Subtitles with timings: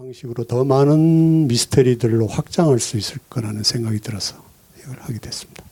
[0.00, 4.36] 방식으로 더 많은 미스테리들로 확장할 수 있을 거라는 생각이 들어서
[4.78, 5.64] 이걸 하게 됐습니다.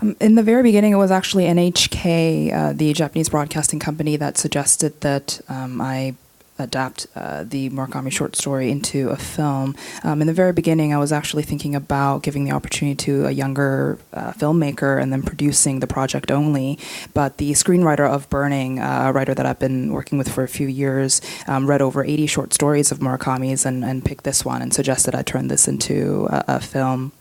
[0.00, 4.38] Um, in the very beginning, it was actually NHK, uh, the Japanese broadcasting company, that
[4.38, 6.14] suggested that um, I
[6.59, 9.75] adapt uh, the Murakami short story into a film.
[10.03, 13.31] Um, in the very beginning, I was actually thinking about giving the opportunity to a
[13.31, 16.79] younger uh, filmmaker and then producing the project only.
[17.13, 20.47] But the screenwriter of Burning, uh, a writer that I've been working with for a
[20.47, 24.61] few years, um, read over 80 short stories of Murakami's and, and picked this one
[24.61, 27.11] and suggested I turn this into a, a film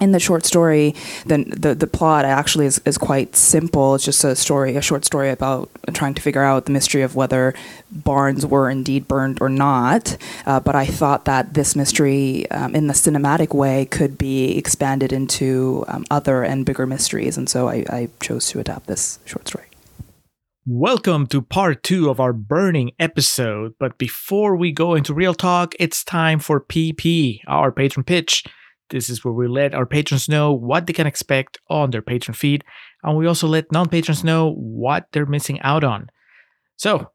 [0.00, 0.94] in the short story,
[1.26, 3.94] then the the plot actually is, is quite simple.
[3.94, 7.14] It's just a story, a short story about trying to figure out the mystery of
[7.14, 7.54] whether
[7.90, 10.16] barns were indeed burned or not.
[10.46, 15.12] Uh, but I thought that this mystery, um, in the cinematic way, could be expanded
[15.12, 19.48] into um, other and bigger mysteries, and so I, I chose to adapt this short
[19.48, 19.66] story.
[20.66, 23.74] Welcome to part two of our burning episode.
[23.80, 28.44] But before we go into real talk, it's time for PP, our patron pitch.
[28.90, 32.34] This is where we let our patrons know what they can expect on their patron
[32.34, 32.64] feed,
[33.02, 36.10] and we also let non patrons know what they're missing out on.
[36.76, 37.10] So,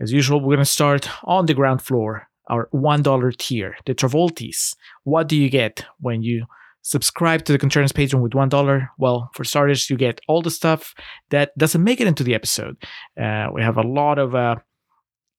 [0.00, 4.74] as usual, we're going to start on the ground floor, our $1 tier, the Travoltis.
[5.04, 6.46] What do you get when you
[6.82, 8.88] subscribe to the Contrarians Patreon with $1?
[8.98, 10.94] Well, for starters, you get all the stuff
[11.30, 12.76] that doesn't make it into the episode.
[13.20, 14.56] Uh, we have a lot of uh,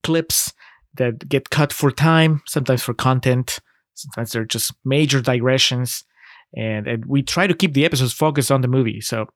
[0.04, 0.54] clips
[0.96, 3.60] that get cut for time, sometimes for content.
[3.96, 6.04] Sometimes they're just major digressions,
[6.56, 9.02] and, and we try to keep the episodes focused on the movie.
[9.02, 9.28] So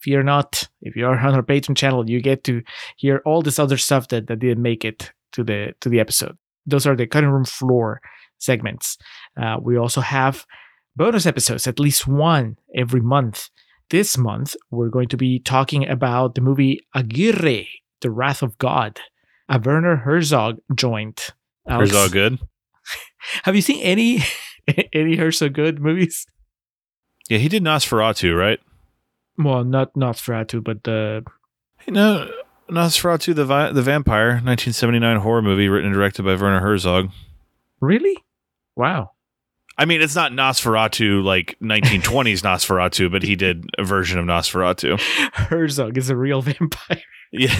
[0.00, 2.62] fear not, if you're on our Patreon channel, you get to
[2.96, 6.36] hear all this other stuff that, that didn't make it to the to the episode.
[6.66, 8.00] Those are the cutting room floor
[8.38, 8.98] segments.
[9.40, 10.46] Uh, we also have
[10.96, 13.48] bonus episodes, at least one every month.
[13.90, 17.66] This month, we're going to be talking about the movie Aguirre,
[18.00, 19.00] The Wrath of God,
[19.48, 21.30] a Werner Herzog joint.
[21.68, 22.38] Alex, Herzog good?
[23.44, 24.22] Have you seen any
[24.92, 26.26] any Herzog good movies?
[27.28, 28.60] Yeah, he did Nosferatu, right?
[29.38, 31.24] Well, not Nosferatu, but the
[31.86, 32.30] you know
[32.68, 37.10] Nosferatu the Vi- the vampire, 1979 horror movie written and directed by Werner Herzog.
[37.80, 38.16] Really?
[38.76, 39.12] Wow.
[39.78, 45.00] I mean, it's not Nosferatu like 1920s Nosferatu, but he did a version of Nosferatu.
[45.32, 47.02] Herzog is a real vampire.
[47.32, 47.54] Yeah.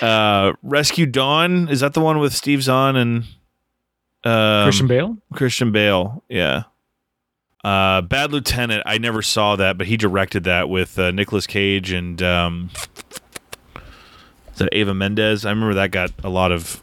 [0.02, 3.24] uh, Rescue Dawn is that the one with Steve Zahn and
[4.24, 5.16] um, Christian Bale?
[5.32, 6.64] Christian Bale, yeah.
[7.62, 11.92] Uh, Bad Lieutenant, I never saw that, but he directed that with uh, Nicolas Cage
[11.92, 12.70] and um,
[14.52, 15.44] is that Eva Mendes?
[15.44, 16.82] I remember that got a lot of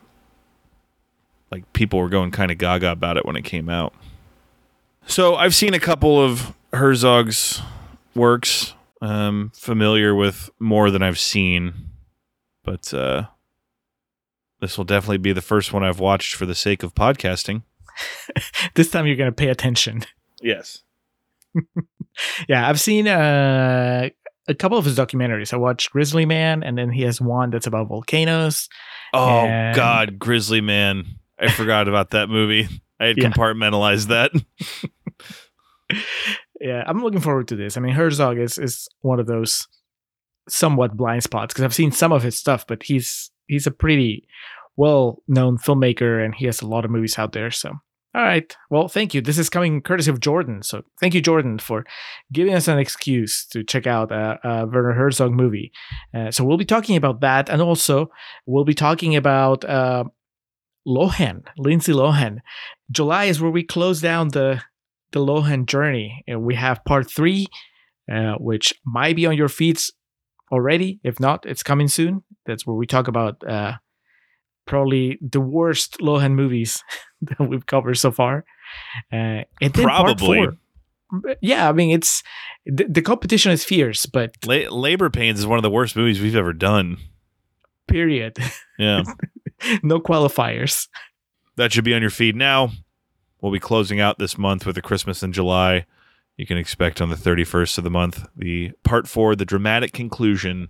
[1.52, 3.94] like people were going kind of gaga about it when it came out.
[5.06, 7.62] So I've seen a couple of Herzog's
[8.16, 8.74] works.
[9.02, 11.74] Um, familiar with more than I've seen,
[12.64, 13.26] but uh,
[14.60, 17.64] this will definitely be the first one I've watched for the sake of podcasting.
[18.76, 20.04] this time you're going to pay attention.
[20.42, 20.84] Yes.
[22.48, 24.10] yeah, I've seen uh,
[24.48, 25.54] a couple of his documentaries.
[25.54, 28.70] I watched Grizzly Man, and then he has one that's about volcanoes.
[29.14, 29.76] Oh and...
[29.76, 31.06] God, Grizzly Man!
[31.40, 32.70] I forgot about that movie.
[33.00, 33.30] I had yeah.
[33.30, 34.32] compartmentalized that.
[36.62, 37.76] Yeah, I'm looking forward to this.
[37.76, 39.68] I mean, Herzog is is one of those
[40.48, 44.28] somewhat blind spots because I've seen some of his stuff, but he's he's a pretty
[44.78, 47.52] well known filmmaker and he has a lot of movies out there.
[47.52, 47.70] So,
[48.14, 49.22] all right, well, thank you.
[49.22, 50.64] This is coming courtesy of Jordan.
[50.64, 51.86] So, thank you, Jordan, for
[52.32, 55.72] giving us an excuse to check out a, a Werner Herzog movie.
[56.14, 58.12] Uh, so, we'll be talking about that, and also
[58.46, 59.66] we'll be talking about.
[59.66, 60.06] Uh,
[60.88, 62.40] Lohan, Lindsay Lohan.
[62.90, 64.64] July is where we close down the
[65.12, 66.24] the Lohan journey.
[66.28, 67.48] And we have part three,
[68.12, 69.92] uh, which might be on your feeds
[70.52, 71.00] already.
[71.04, 72.24] If not, it's coming soon.
[72.46, 73.74] That's where we talk about uh,
[74.66, 76.84] probably the worst Lohan movies
[77.22, 78.46] that we've covered so far.
[79.12, 80.38] Uh, and then probably.
[80.40, 80.56] Part
[81.12, 82.24] four, yeah, I mean it's
[82.66, 86.22] the, the competition is fierce, but La- Labor Pains is one of the worst movies
[86.22, 86.98] we've ever done.
[87.88, 88.38] Period.
[88.80, 89.04] Yeah.
[89.84, 90.88] no qualifiers.
[91.56, 92.72] That should be on your feed now.
[93.42, 95.86] We'll be closing out this month with a Christmas in July.
[96.38, 100.70] You can expect on the 31st of the month the part four, the dramatic conclusion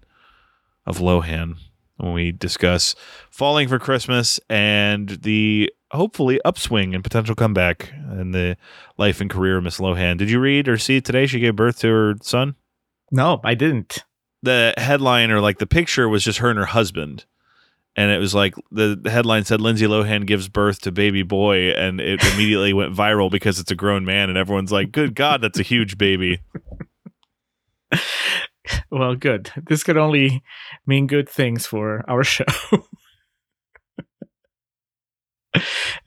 [0.86, 1.58] of Lohan,
[1.98, 2.96] when we discuss
[3.30, 8.58] falling for Christmas and the hopefully upswing and potential comeback in the
[8.98, 10.18] life and career of Miss Lohan.
[10.18, 12.56] Did you read or see today she gave birth to her son?
[13.12, 14.06] No, I didn't.
[14.42, 17.26] The headline or like the picture was just her and her husband
[17.96, 22.00] and it was like the, headline said Lindsay Lohan gives birth to baby boy, and
[22.00, 25.60] it immediately went viral because it's a grown man, and everyone's like, "Good God, that's
[25.60, 26.40] a huge baby."
[28.92, 29.52] well, good.
[29.68, 30.44] This could only
[30.86, 32.46] mean good things for our show.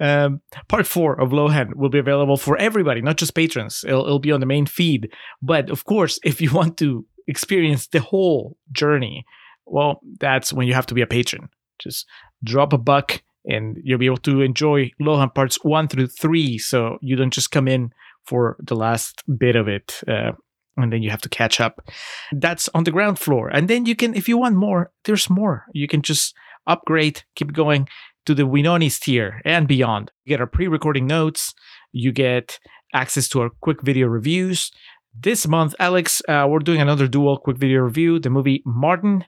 [0.00, 3.84] Um, part four of Lohan will be available for everybody, not just patrons.
[3.86, 5.12] It'll, it'll be on the main feed.
[5.40, 9.24] But of course, if you want to experience the whole journey,
[9.66, 11.48] well, that's when you have to be a patron.
[11.78, 12.06] Just
[12.42, 16.58] drop a buck and you'll be able to enjoy Lohan parts one through three.
[16.58, 17.92] So you don't just come in
[18.24, 20.00] for the last bit of it.
[20.08, 20.32] Uh,
[20.76, 21.88] and then you have to catch up.
[22.32, 23.48] That's on the ground floor.
[23.48, 25.66] And then you can, if you want more, there's more.
[25.72, 26.34] You can just
[26.66, 27.88] upgrade, keep going
[28.26, 30.10] to the Winonis tier and beyond.
[30.24, 31.54] You get our pre recording notes,
[31.92, 32.58] you get
[32.92, 34.72] access to our quick video reviews.
[35.16, 39.24] This month, Alex, uh, we're doing another dual quick video review the movie Martin,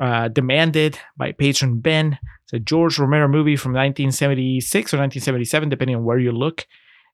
[0.00, 2.18] uh, demanded by patron Ben.
[2.44, 6.66] It's a George Romero movie from 1976 or 1977, depending on where you look.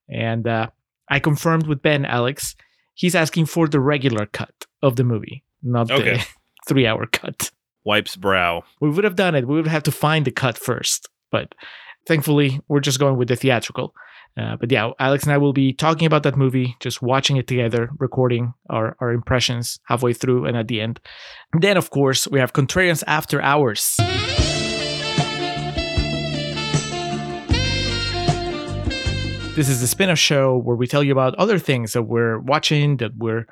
[0.08, 0.68] And uh,
[1.08, 2.54] I confirmed with Ben, Alex,
[2.94, 6.16] he's asking for the regular cut of the movie, not Okay.
[6.18, 6.26] the
[6.68, 7.50] three hour cut.
[7.84, 8.64] Wipes brow.
[8.80, 9.46] We would have done it.
[9.46, 11.08] We would have to find the cut first.
[11.30, 11.54] But
[12.06, 13.94] thankfully, we're just going with the theatrical.
[14.36, 17.46] Uh, but yeah, Alex and I will be talking about that movie, just watching it
[17.46, 20.98] together, recording our, our impressions halfway through and at the end.
[21.52, 23.96] And then, of course, we have Contrarians After Hours.
[29.54, 32.40] This is the spin off show where we tell you about other things that we're
[32.40, 33.46] watching, that we're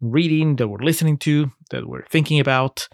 [0.00, 2.88] reading, that we're listening to, that we're thinking about.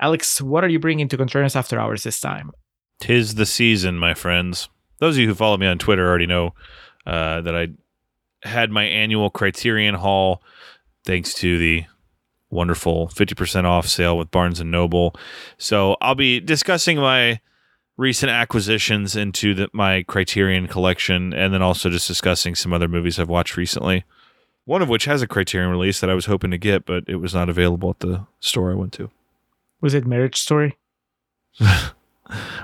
[0.00, 2.50] Alex, what are you bringing to Contrarians After Hours this time?
[3.00, 4.68] Tis the season, my friends.
[5.02, 6.54] Those of you who follow me on Twitter already know
[7.04, 7.70] uh, that I
[8.48, 10.40] had my annual Criterion haul
[11.04, 11.86] thanks to the
[12.50, 15.16] wonderful 50% off sale with Barnes and Noble.
[15.58, 17.40] So I'll be discussing my
[17.96, 23.18] recent acquisitions into the, my Criterion collection and then also just discussing some other movies
[23.18, 24.04] I've watched recently.
[24.66, 27.16] One of which has a Criterion release that I was hoping to get, but it
[27.16, 29.10] was not available at the store I went to.
[29.80, 30.78] Was it Marriage Story?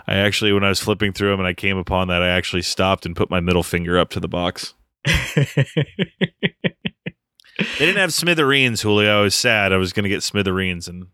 [0.07, 2.63] I actually, when I was flipping through them and I came upon that, I actually
[2.63, 4.75] stopped and put my middle finger up to the box.
[7.79, 9.19] They didn't have Smithereens, Julio.
[9.19, 9.73] I was sad.
[9.73, 11.07] I was going to get Smithereens, and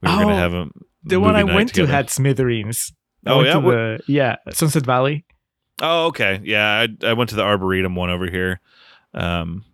[0.00, 0.72] we were going Oh, to have them.
[1.04, 1.86] the one I went together.
[1.88, 2.92] to had Smithereens.
[3.26, 3.60] I Oh, yeah?
[3.60, 5.26] the, yeah, Sunset Valley.
[5.82, 6.40] Oh, okay.
[6.44, 6.66] Yeah,
[7.02, 8.60] I, I went to the Arboretum one over here.
[9.12, 9.64] Um,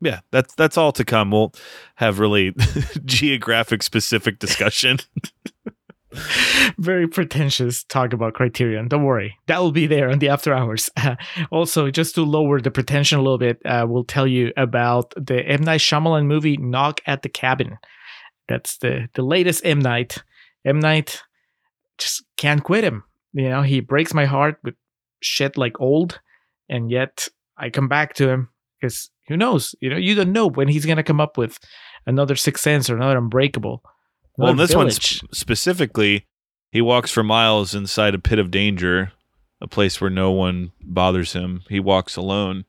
[0.00, 1.30] yeah, that's that's all to come.
[1.32, 1.52] We'll
[1.96, 2.54] have really
[3.04, 4.98] geographic specific discussion.
[6.78, 8.88] Very pretentious talk about Criterion.
[8.88, 10.90] Don't worry, that will be there on the after hours.
[11.50, 15.40] also, just to lower the pretension a little bit, uh, we'll tell you about the
[15.46, 17.78] M Night Shyamalan movie Knock at the Cabin.
[18.48, 20.22] That's the the latest M Night.
[20.64, 21.22] M Night
[21.98, 23.04] just can't quit him.
[23.32, 24.74] You know, he breaks my heart with
[25.20, 26.20] shit like old,
[26.68, 28.48] and yet I come back to him
[28.80, 29.74] because who knows?
[29.80, 31.58] You know, you don't know when he's gonna come up with
[32.06, 33.82] another Sixth Sense or another Unbreakable.
[34.38, 36.26] Well, in this one sp- specifically,
[36.70, 39.12] he walks for miles inside a pit of danger,
[39.60, 41.62] a place where no one bothers him.
[41.68, 42.64] He walks alone.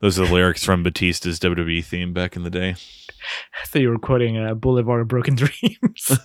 [0.00, 2.70] Those are the lyrics from Batista's WWE theme back in the day.
[2.70, 6.18] I thought you were quoting uh, Boulevard of Broken Dreams.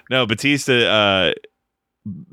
[0.10, 0.72] no, Batista.
[0.72, 1.32] Uh,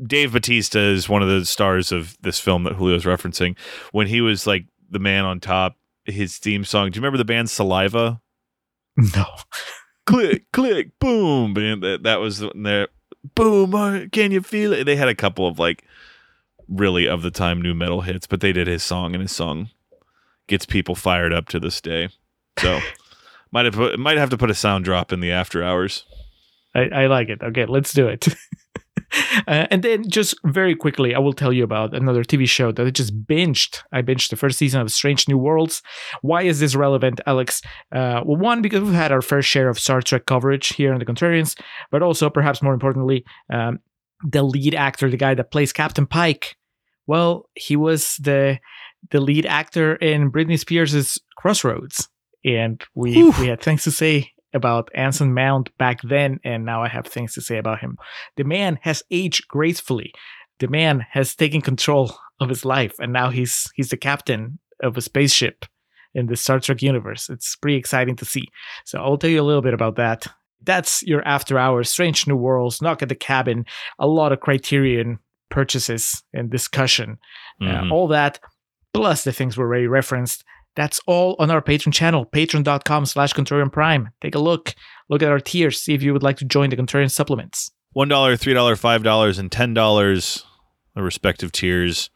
[0.06, 3.58] Dave Batista is one of the stars of this film that Julio's referencing.
[3.94, 6.92] When he was like the man on top, his theme song.
[6.92, 8.22] Do you remember the band Saliva?
[9.16, 9.26] no.
[10.06, 12.88] Click, click, boom, and that that was there.
[13.36, 14.86] Boom, uh, can you feel it?
[14.86, 15.84] They had a couple of like
[16.68, 19.70] really of the time nu metal hits, but they did his song, and his song
[20.48, 22.10] gets people fired up to this day.
[22.60, 22.80] So
[23.52, 26.06] might have put, might have to put a sound drop in the after hours.
[26.74, 27.42] I, I like it.
[27.42, 28.28] Okay, let's do it.
[29.48, 32.86] uh, and then, just very quickly, I will tell you about another TV show that
[32.86, 33.82] I just binged.
[33.92, 35.82] I binged the first season of Strange New Worlds.
[36.22, 37.62] Why is this relevant, Alex?
[37.92, 41.00] Uh, well, one, because we've had our fair share of Star Trek coverage here in
[41.00, 41.60] the Contrarians,
[41.92, 43.80] but also, perhaps more importantly, um,
[44.24, 46.56] the lead actor, the guy that plays Captain Pike.
[47.08, 48.60] Well, he was the
[49.10, 52.08] the lead actor in Britney Spears' Crossroads,
[52.46, 53.34] and we Whew.
[53.40, 57.34] we had things to say about Anson Mount back then, and now I have things
[57.36, 57.98] to say about him.
[58.38, 60.14] The man has aged gracefully.
[60.60, 64.98] The man has taken control of his life, and now he's he's the captain of
[64.98, 65.66] a spaceship
[66.14, 67.30] in the Star Trek universe.
[67.30, 68.46] It's pretty exciting to see.
[68.86, 70.28] So I'll tell you a little bit about that.
[70.64, 73.66] That's your after hours, Strange New Worlds, Knock at the Cabin,
[73.98, 77.18] a lot of Criterion purchases and discussion,
[77.62, 77.92] uh, Mhm.
[77.92, 78.40] all that,
[78.94, 80.44] plus the things we already referenced.
[80.76, 84.10] That's all on our Patreon channel, patreon.com slash Contrarian Prime.
[84.22, 84.74] Take a look.
[85.10, 85.82] Look at our tiers.
[85.82, 87.72] See if you would like to join the Contrarian supplements.
[87.94, 90.46] One dollar, three dollar, five dollars, and ten dollars,
[90.96, 92.10] the respective tiers.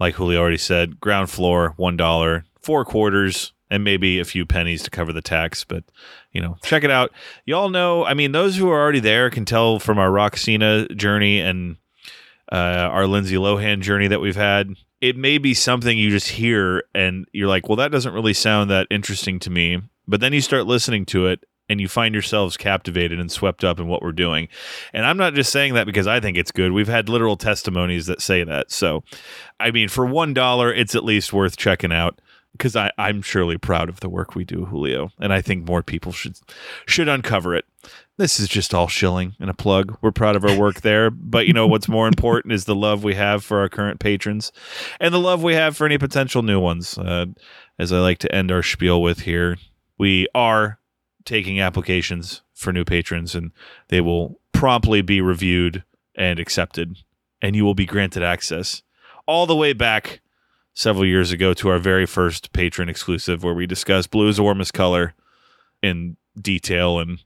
[0.00, 4.82] Like Julio already said, ground floor one dollar, four quarters, and maybe a few pennies
[4.84, 5.62] to cover the tax.
[5.62, 5.84] But
[6.32, 7.12] you know, check it out.
[7.46, 8.04] Y'all know.
[8.04, 11.76] I mean, those who are already there can tell from our Roxina journey and
[12.50, 14.74] uh, our Lindsay Lohan journey that we've had.
[15.00, 18.70] It may be something you just hear and you're like, well, that doesn't really sound
[18.70, 19.80] that interesting to me.
[20.06, 23.78] But then you start listening to it and you find yourselves captivated and swept up
[23.78, 24.48] in what we're doing.
[24.92, 26.72] And I'm not just saying that because I think it's good.
[26.72, 28.70] We've had literal testimonies that say that.
[28.70, 29.04] So,
[29.60, 32.20] I mean, for $1, it's at least worth checking out
[32.52, 35.10] because I I'm surely proud of the work we do, Julio.
[35.18, 36.38] And I think more people should
[36.86, 37.64] should uncover it.
[38.16, 39.96] This is just all shilling and a plug.
[40.02, 41.10] We're proud of our work there.
[41.10, 44.52] But you know what's more important is the love we have for our current patrons
[45.00, 46.98] and the love we have for any potential new ones.
[46.98, 47.26] Uh,
[47.78, 49.56] as I like to end our spiel with here,
[49.98, 50.78] we are
[51.24, 53.52] taking applications for new patrons and
[53.88, 55.84] they will promptly be reviewed
[56.16, 56.96] and accepted.
[57.40, 58.82] And you will be granted access
[59.26, 60.20] all the way back
[60.78, 64.44] several years ago to our very first patron exclusive where we discussed blue is the
[64.44, 65.12] warmest color
[65.82, 67.24] in detail and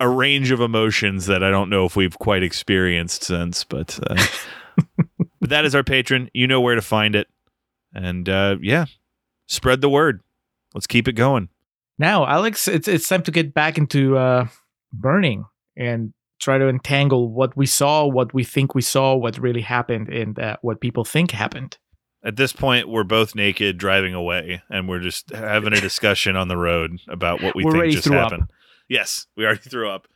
[0.00, 4.26] a range of emotions that I don't know if we've quite experienced since, but, uh,
[5.40, 6.28] but that is our patron.
[6.34, 7.28] You know where to find it.
[7.94, 8.86] And uh, yeah,
[9.46, 10.20] spread the word.
[10.74, 11.50] Let's keep it going.
[12.00, 14.48] Now, Alex, it's it's time to get back into uh,
[14.92, 15.44] burning
[15.76, 20.08] and try to entangle what we saw, what we think we saw, what really happened,
[20.08, 21.78] and uh, what people think happened.
[22.22, 26.48] At this point, we're both naked driving away, and we're just having a discussion on
[26.48, 28.42] the road about what we We're think just happened.
[28.42, 28.50] up.
[28.88, 30.06] Yes, we already threw up.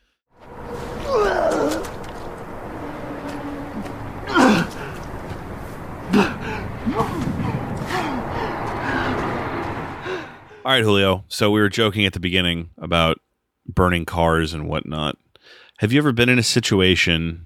[10.63, 11.25] All right, Julio.
[11.27, 13.19] So we were joking at the beginning about
[13.67, 15.15] burning cars and whatnot.
[15.77, 17.45] Have you ever been in a situation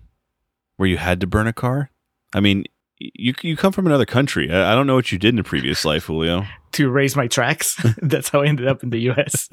[0.78, 1.90] where you had to burn a car?
[2.34, 2.64] I mean,
[3.00, 4.52] you you come from another country.
[4.52, 6.46] I, I don't know what you did in a previous life, Julio.
[6.74, 9.50] To raise my tracks, that's how I ended up in the U.S.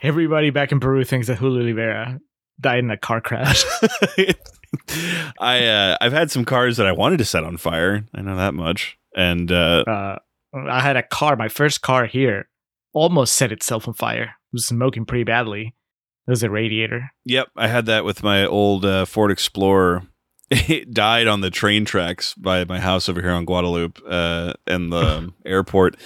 [0.00, 2.18] Everybody back in Peru thinks that Julio Rivera
[2.58, 3.62] died in a car crash.
[5.38, 8.06] I uh, I've had some cars that I wanted to set on fire.
[8.14, 8.98] I know that much.
[9.14, 10.18] And uh, uh,
[10.54, 12.48] I had a car, my first car here,
[12.94, 14.22] almost set itself on fire.
[14.22, 15.74] It was smoking pretty badly.
[16.26, 17.10] It was a radiator.
[17.26, 20.06] Yep, I had that with my old uh, Ford Explorer.
[20.54, 24.92] It died on the train tracks by my house over here on Guadalupe uh, and
[24.92, 25.96] the airport,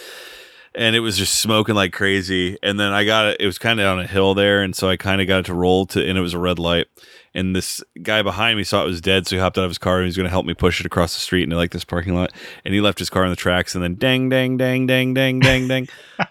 [0.73, 2.57] and it was just smoking like crazy.
[2.62, 4.88] And then I got it; it was kind of on a hill there, and so
[4.88, 6.87] I kind of got it to roll to, and it was a red light.
[7.35, 9.79] And this guy behind me saw it was dead, so he hopped out of his
[9.79, 11.73] car and he was going to help me push it across the street into like
[11.73, 12.33] this parking lot.
[12.65, 15.41] And he left his car on the tracks, and then dang, dang, dang, dang, dang,
[15.41, 15.88] dang, dang.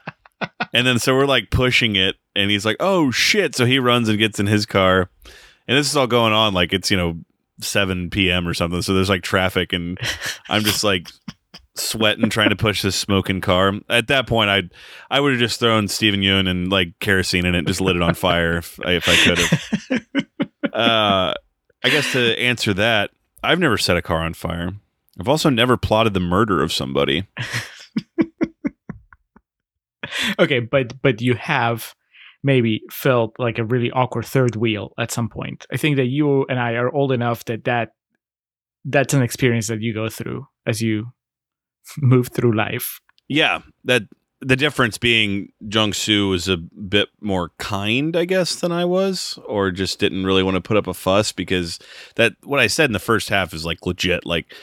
[0.74, 4.10] And then so we're like pushing it, and he's like, "Oh shit!" So he runs
[4.10, 5.10] and gets in his car,
[5.68, 7.18] and this is all going on like it's you know
[7.62, 8.48] 7 p.m.
[8.48, 8.82] or something.
[8.82, 10.00] So there's like traffic, and
[10.50, 11.10] I'm just like
[11.76, 13.74] sweating trying to push this smoking car.
[13.90, 14.64] At that point, I
[15.10, 17.96] I would have just thrown Steven Yeun and like kerosene in it, and just lit
[17.96, 20.02] it on fire if I, if I could have.
[20.76, 21.34] Uh,
[21.86, 24.74] I guess to answer that, I've never set a car on fire.
[25.18, 27.28] I've also never plotted the murder of somebody.
[30.40, 31.96] okay, but but you have
[32.46, 35.66] maybe felt like a really awkward third wheel at some point.
[35.74, 37.90] I think that you and I are old enough that that
[38.86, 41.08] that's an experience that you go through as you
[41.98, 43.02] move through life.
[43.28, 44.04] Yeah, that
[44.42, 49.40] the difference being Jung Soo was a bit more kind, I guess, than I was,
[49.48, 51.80] or just didn't really want to put up a fuss because
[52.14, 54.24] that what I said in the first half is like legit.
[54.24, 54.54] Like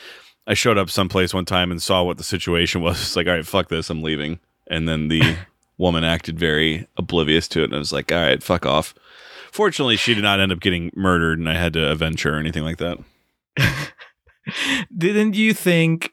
[0.47, 3.01] I showed up someplace one time and saw what the situation was.
[3.01, 4.39] It's like, all right, fuck this, I'm leaving.
[4.69, 5.37] And then the
[5.79, 8.95] woman acted very oblivious to it, and I was like, all right, fuck off.
[9.51, 12.39] Fortunately, she did not end up getting murdered, and I had to avenge her or
[12.39, 12.99] anything like that.
[14.97, 16.13] Didn't you think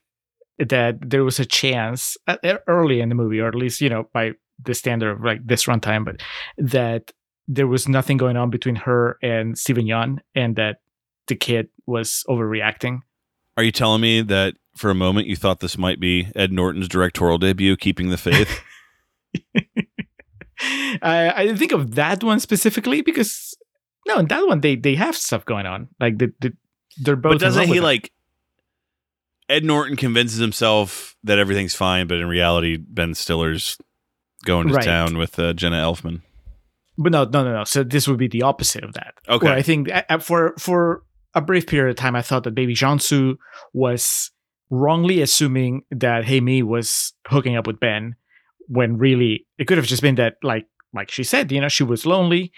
[0.57, 2.37] that there was a chance uh,
[2.67, 5.65] early in the movie, or at least you know by the standard of like this
[5.65, 6.21] runtime, but
[6.57, 7.13] that
[7.47, 10.81] there was nothing going on between her and Steven Yeun, and that
[11.27, 12.99] the kid was overreacting?
[13.55, 16.87] Are you telling me that for a moment you thought this might be Ed Norton's
[16.87, 18.61] directorial debut, Keeping the Faith?
[21.01, 23.55] I, I didn't think of that one specifically because
[24.07, 25.87] no, in that one they they have stuff going on.
[25.99, 26.53] Like the, the
[27.01, 27.33] they're both.
[27.33, 28.11] but doesn't he like
[29.47, 33.77] Ed Norton convinces himself that everything's fine, but in reality, Ben Stiller's
[34.45, 34.85] going to Right.
[34.85, 36.21] town with uh, Jenna Elfman.
[36.97, 37.63] But no, no, no, no.
[37.63, 39.13] So this would be the opposite of that.
[39.27, 39.45] Okay.
[39.47, 39.89] Where I think
[40.21, 43.37] for for a brief period of time, I thought that Baby Jansu
[43.73, 44.31] was
[44.69, 48.15] wrongly assuming that Hey Me was hooking up with Ben,
[48.69, 51.83] when really it could have just been that, like like she said, you know, she
[51.83, 52.51] was lonely.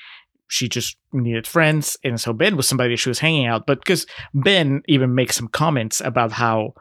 [0.48, 3.66] She just needed friends, and so Ben was somebody she was hanging out.
[3.66, 6.74] But because Ben even makes some comments about how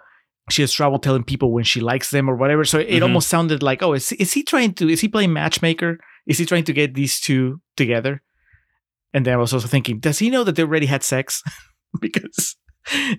[0.50, 3.02] she has trouble telling people when she likes them or whatever, so it Mhm.
[3.02, 4.88] almost sounded like, oh, is is he trying to?
[4.88, 5.99] Is he playing matchmaker?
[6.26, 8.22] Is he trying to get these two together?
[9.14, 11.42] And then I was also thinking, does he know that they already had sex?
[12.00, 12.56] because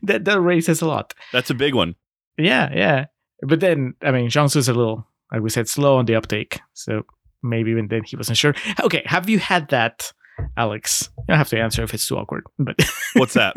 [0.03, 1.13] that that really says a lot.
[1.31, 1.95] That's a big one.
[2.37, 3.05] Yeah, yeah.
[3.41, 6.59] But then, I mean, Jiangsu's a little, like we said, slow on the uptake.
[6.73, 7.03] So
[7.43, 8.53] maybe even then he wasn't sure.
[8.81, 10.11] Okay, have you had that,
[10.57, 11.09] Alex?
[11.17, 12.43] You don't have to answer if it's too awkward.
[12.59, 12.75] But
[13.15, 13.55] What's that?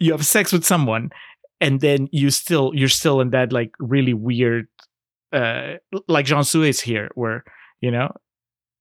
[0.00, 1.10] you have sex with someone,
[1.60, 4.66] and then you still you're still in that like really weird,
[5.32, 5.74] uh,
[6.08, 7.44] like Jiangsu is here, where
[7.80, 8.12] you know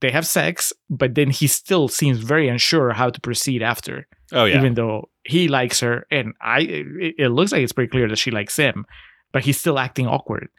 [0.01, 4.46] they have sex, but then he still seems very unsure how to proceed after Oh
[4.46, 4.58] yeah.
[4.58, 8.17] even though he likes her and i it, it looks like it's pretty clear that
[8.17, 8.86] she likes him
[9.32, 10.50] but he's still acting awkward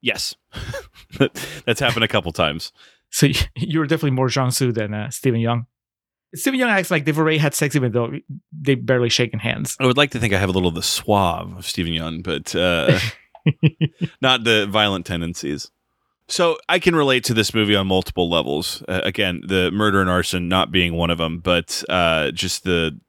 [0.00, 0.34] yes.
[1.64, 2.72] That's happened a couple times.
[3.10, 5.66] so you're definitely more Jiangsu than uh, Steven Yeun.
[6.34, 8.12] Steven Yeun acts like they've already had sex even though
[8.52, 9.76] they barely shaken hands.
[9.80, 12.22] I would like to think I have a little of the suave of Steven Yeun,
[12.22, 13.00] but uh,
[14.22, 15.70] not the violent tendencies.
[16.28, 18.84] So I can relate to this movie on multiple levels.
[18.86, 23.00] Uh, again, the murder and arson not being one of them, but uh, just the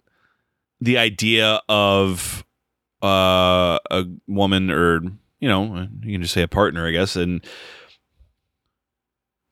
[0.79, 2.43] the idea of
[3.03, 5.01] uh, a woman or
[5.41, 7.45] you know you can just say a partner, I guess, and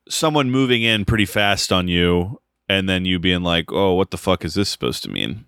[0.08, 4.18] someone moving in pretty fast on you, and then you being like, "Oh, what the
[4.18, 5.44] fuck is this supposed to mean?"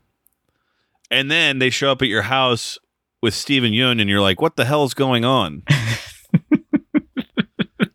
[1.09, 2.77] And then they show up at your house
[3.21, 5.63] with Steven Yeun, and you're like, "What the hell is going on?"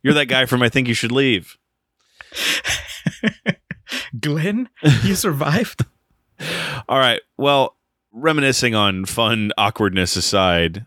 [0.03, 1.59] you're that guy from I Think You Should Leave.
[4.21, 4.69] Glenn,
[5.03, 5.85] you survived?
[6.89, 7.21] All right.
[7.37, 7.77] Well,
[8.13, 10.87] reminiscing on fun awkwardness aside,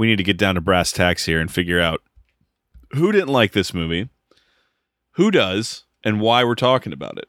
[0.00, 2.00] we need to get down to brass tacks here and figure out
[2.92, 4.08] who didn't like this movie,
[5.12, 7.28] who does, and why we're talking about it.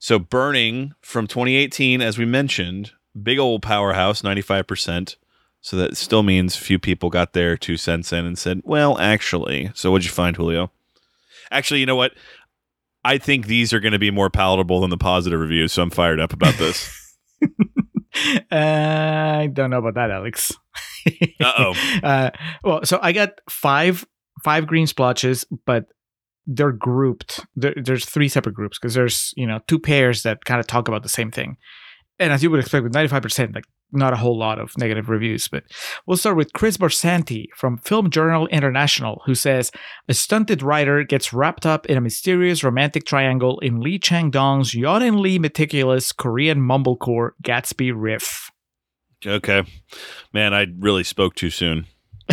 [0.00, 2.90] So, Burning from 2018, as we mentioned,
[3.22, 5.14] big old powerhouse, 95%.
[5.60, 9.70] So that still means few people got their two cents in and said, well, actually.
[9.74, 10.72] So, what'd you find, Julio?
[11.52, 12.14] Actually, you know what?
[13.04, 15.72] I think these are going to be more palatable than the positive reviews.
[15.72, 17.14] So, I'm fired up about this.
[18.50, 20.50] uh, I don't know about that, Alex.
[21.40, 21.74] Uh-oh.
[22.02, 22.30] Uh,
[22.64, 24.06] well, so I got five
[24.42, 25.86] five green splotches, but
[26.46, 27.46] they're grouped.
[27.56, 30.88] There, there's three separate groups because there's you know two pairs that kind of talk
[30.88, 31.56] about the same thing.
[32.18, 35.48] And as you would expect, with 95%, like not a whole lot of negative reviews.
[35.48, 35.64] But
[36.06, 39.70] we'll start with Chris Barsanti from Film Journal International, who says
[40.08, 44.74] a stunted writer gets wrapped up in a mysterious romantic triangle in Lee Chang Dong's
[44.74, 48.49] yawningly meticulous Korean mumblecore Gatsby riff.
[49.26, 49.64] Okay.
[50.32, 51.86] Man, I really spoke too soon.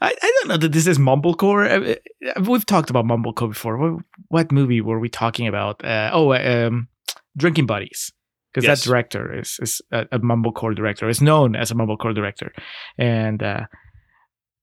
[0.00, 1.68] I, I don't know that this is mumblecore.
[1.68, 3.76] Uh, uh, We've talked about mumblecore before.
[3.76, 5.84] What, what movie were we talking about?
[5.84, 6.88] Uh, oh, um,
[7.36, 8.12] Drinking Buddies.
[8.52, 8.84] Because Yes.
[8.84, 11.08] that director is, is a, a mumblecore director.
[11.08, 12.52] Is known as a mumblecore director.
[12.98, 13.60] And uh,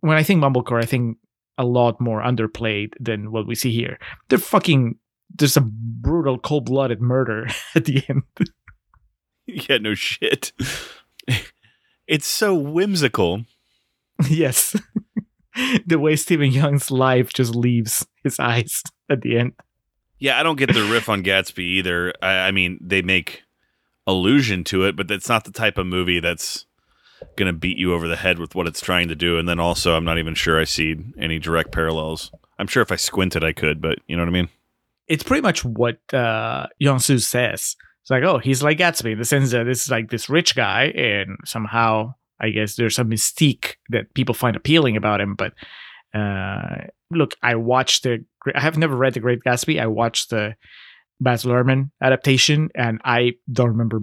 [0.01, 1.17] when I think mumblecore, I think
[1.57, 3.97] a lot more underplayed than what we see here.
[4.29, 4.95] They're fucking.
[5.35, 8.23] There's a brutal, cold-blooded murder at the end.
[9.69, 10.51] yeah, no shit.
[12.07, 13.45] it's so whimsical.
[14.29, 14.75] yes.
[15.85, 19.53] the way Steven Yeun's life just leaves his eyes at the end.
[20.19, 22.13] Yeah, I don't get the riff on Gatsby either.
[22.21, 23.43] I, I mean, they make
[24.05, 26.65] allusion to it, but that's not the type of movie that's
[27.37, 29.37] going to beat you over the head with what it's trying to do.
[29.37, 32.31] And then also, I'm not even sure I see any direct parallels.
[32.57, 34.49] I'm sure if I squinted, I could, but you know what I mean?
[35.07, 36.67] It's pretty much what uh,
[37.07, 37.75] says.
[38.09, 40.55] It's like, oh, he's like Gatsby in the sense that this is like this rich
[40.55, 45.35] guy, and somehow I guess there's some mystique that people find appealing about him.
[45.35, 45.53] But
[46.17, 48.25] uh, look, I watched the.
[48.55, 49.79] I have never read the Great Gatsby.
[49.79, 50.55] I watched the
[51.21, 53.99] Baz Luhrmann adaptation, and I don't remember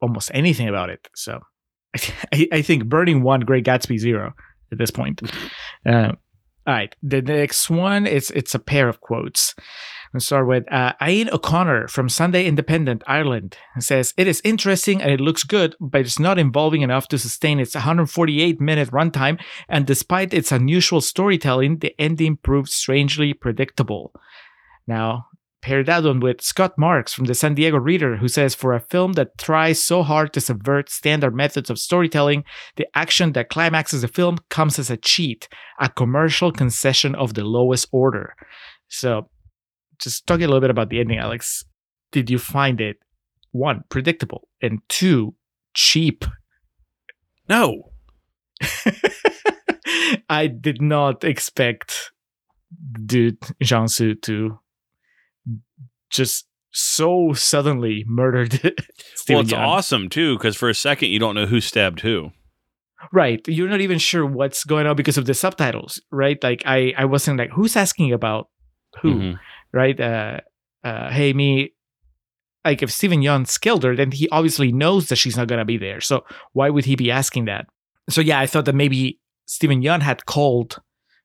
[0.00, 1.06] almost anything about it.
[1.14, 1.40] So
[2.32, 4.32] I, I think Burning one, Great Gatsby zero
[4.70, 5.20] at this point.
[5.84, 6.12] Uh,
[6.64, 9.52] all right, the next one is it's a pair of quotes.
[10.14, 13.56] Let's start with uh, O'Connor from Sunday Independent, Ireland.
[13.76, 17.18] It says, It is interesting and it looks good, but it's not involving enough to
[17.18, 19.40] sustain its 148 minute runtime.
[19.70, 24.12] And despite its unusual storytelling, the ending proved strangely predictable.
[24.86, 25.28] Now,
[25.62, 28.80] pair that one with Scott Marks from the San Diego Reader, who says, For a
[28.80, 32.44] film that tries so hard to subvert standard methods of storytelling,
[32.76, 35.48] the action that climaxes the film comes as a cheat,
[35.80, 38.34] a commercial concession of the lowest order.
[38.88, 39.30] So,
[39.98, 41.64] just talking a little bit about the ending, Alex.
[42.10, 42.96] Did you find it
[43.52, 45.34] one predictable and two
[45.74, 46.24] cheap?
[47.48, 47.90] No.
[50.28, 52.12] I did not expect
[53.04, 54.58] dude Jiangsu to
[56.10, 58.74] just so suddenly murdered.
[59.28, 59.60] Well, it's Young.
[59.60, 62.32] awesome too, because for a second you don't know who stabbed who.
[63.12, 63.40] Right.
[63.46, 66.42] You're not even sure what's going on because of the subtitles, right?
[66.42, 68.48] Like I, I wasn't like, who's asking about
[69.00, 69.14] who?
[69.14, 69.38] Mhm.
[69.72, 69.98] Right?
[69.98, 70.40] Uh,
[70.84, 71.72] uh, hey, me,
[72.64, 75.78] like if Steven Yeun's killed her, then he obviously knows that she's not gonna be
[75.78, 76.00] there.
[76.00, 77.66] So why would he be asking that?
[78.08, 80.80] So yeah, I thought that maybe Steven Yeun had called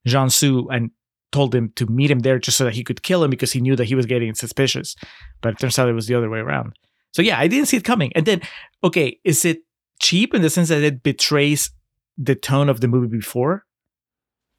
[0.06, 0.92] Jean Su and
[1.32, 3.62] told him to meet him there just so that he could kill him because he
[3.62, 4.96] knew that he was getting suspicious.
[5.42, 6.78] But it turns out it was the other way around.
[7.12, 8.12] So yeah, I didn't see it coming.
[8.16, 8.42] And then,
[8.84, 9.60] okay, is it
[10.00, 11.72] cheap in the sense that it betrays
[12.18, 13.66] the tone of the movie before?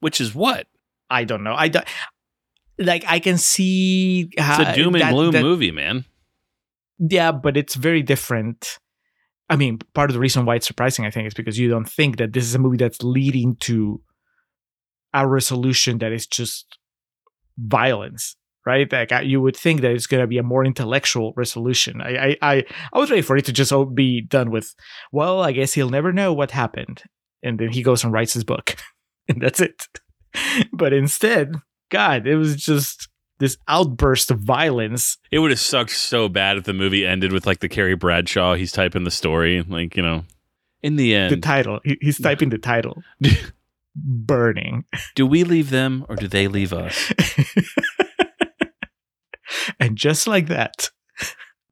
[0.00, 0.66] Which is what?
[1.10, 1.54] I don't know.
[1.54, 1.86] I don't,
[2.78, 6.04] like I can see It's a doom and that- gloom that- movie, man.
[6.98, 8.78] Yeah, but it's very different.
[9.48, 11.88] I mean, part of the reason why it's surprising, I think, is because you don't
[11.88, 14.02] think that this is a movie that's leading to
[15.14, 16.78] a resolution that is just
[17.56, 18.36] violence,
[18.66, 18.90] right?
[18.92, 22.00] Like I- you would think that it's going to be a more intellectual resolution.
[22.02, 24.74] I, I, I, I was ready for it to just be done with.
[25.12, 27.02] Well, I guess he'll never know what happened,
[27.42, 28.76] and then he goes and writes his book,
[29.28, 29.86] and that's it.
[30.72, 31.54] But instead,
[31.90, 36.64] God, it was just this outburst of violence It would have sucked so bad if
[36.64, 38.54] the movie ended with like the Carrie Bradshaw.
[38.54, 40.24] He's typing the story, like you know.
[40.82, 41.80] In the end, the title.
[41.84, 43.02] He, he's typing the title.
[43.96, 44.84] Burning.
[45.16, 47.12] do we leave them or do they leave us?
[49.80, 50.90] and just like that,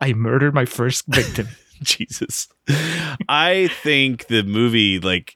[0.01, 1.49] I murdered my first victim.
[1.83, 2.49] Jesus.
[3.29, 5.36] I think the movie, like,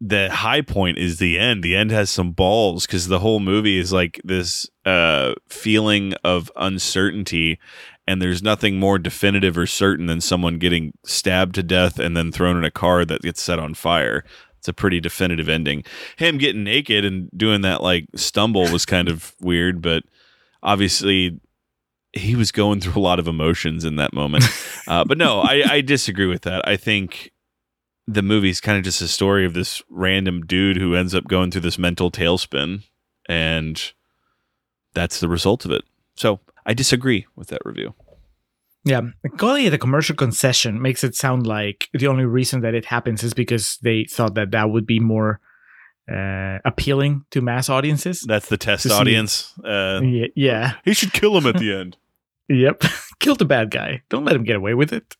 [0.00, 1.62] the high point is the end.
[1.62, 6.50] The end has some balls because the whole movie is like this uh, feeling of
[6.56, 7.58] uncertainty,
[8.06, 12.32] and there's nothing more definitive or certain than someone getting stabbed to death and then
[12.32, 14.24] thrown in a car that gets set on fire.
[14.58, 15.84] It's a pretty definitive ending.
[16.16, 20.04] Him getting naked and doing that like stumble was kind of weird, but
[20.62, 21.38] obviously
[22.14, 24.44] he was going through a lot of emotions in that moment.
[24.86, 26.68] Uh, but no, I, I disagree with that.
[26.68, 27.32] I think
[28.06, 31.50] the movie's kind of just a story of this random dude who ends up going
[31.50, 32.82] through this mental tailspin,
[33.28, 33.92] and
[34.92, 35.84] that's the result of it.
[36.16, 37.94] So I disagree with that review.
[38.84, 39.00] yeah.
[39.38, 43.22] Calling it a commercial concession makes it sound like the only reason that it happens
[43.22, 45.40] is because they thought that that would be more
[46.10, 48.20] uh, appealing to mass audiences.
[48.20, 49.54] That's the test audience.
[49.64, 50.26] Uh, yeah.
[50.36, 50.72] yeah.
[50.84, 51.96] he should kill him at the end.
[52.48, 52.82] Yep.
[53.20, 54.02] Kill the bad guy.
[54.10, 55.16] Don't let him get away with it.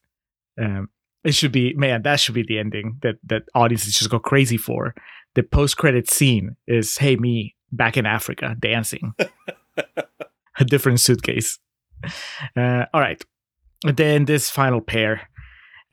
[0.60, 0.90] Um,
[1.24, 2.02] it should be man.
[2.02, 4.94] That should be the ending that that audiences just go crazy for.
[5.34, 9.14] The post credit scene is hey me back in Africa dancing,
[10.58, 11.58] a different suitcase.
[12.56, 13.22] Uh, all right.
[13.82, 15.28] Then this final pair.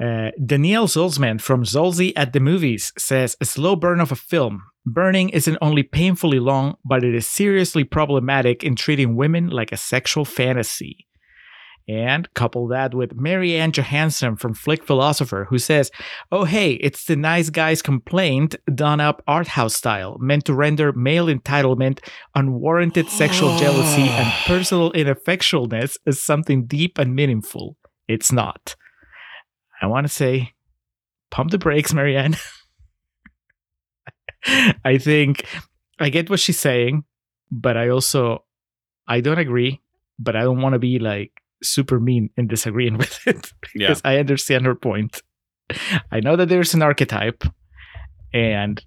[0.01, 4.63] Uh, Danielle Solzman from Solzy at the Movies says a slow burn of a film.
[4.83, 9.77] Burning isn't only painfully long, but it is seriously problematic in treating women like a
[9.77, 11.07] sexual fantasy.
[11.91, 15.91] And couple that with MaryAnn Johanson from Flick Filosopher, who says,
[16.31, 20.93] Oh, hey, it's the nice guy's complaint done up art house style, meant to render
[20.93, 21.99] male entitlement,
[22.33, 27.75] unwarranted sexual jealousy, and personal ineffectualness as something deep and meaningful.
[28.07, 28.77] It's not.
[29.81, 30.53] I want to say,
[31.29, 32.39] pump the brakes, MaryAnn.
[34.85, 35.45] I think
[35.99, 37.03] I get what she's saying,
[37.51, 38.45] but I also
[39.09, 39.81] I don't agree,
[40.17, 43.87] but I don't want to be like super mean in disagreeing with it Yeah.
[43.87, 45.21] because I understand her point.
[46.11, 47.43] I know that there's an archetype,
[48.33, 48.83] and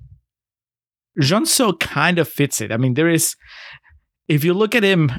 [1.21, 2.73] Jean So kind of fits it.
[2.73, 3.37] I mean, there is,
[4.29, 5.11] if you look at him,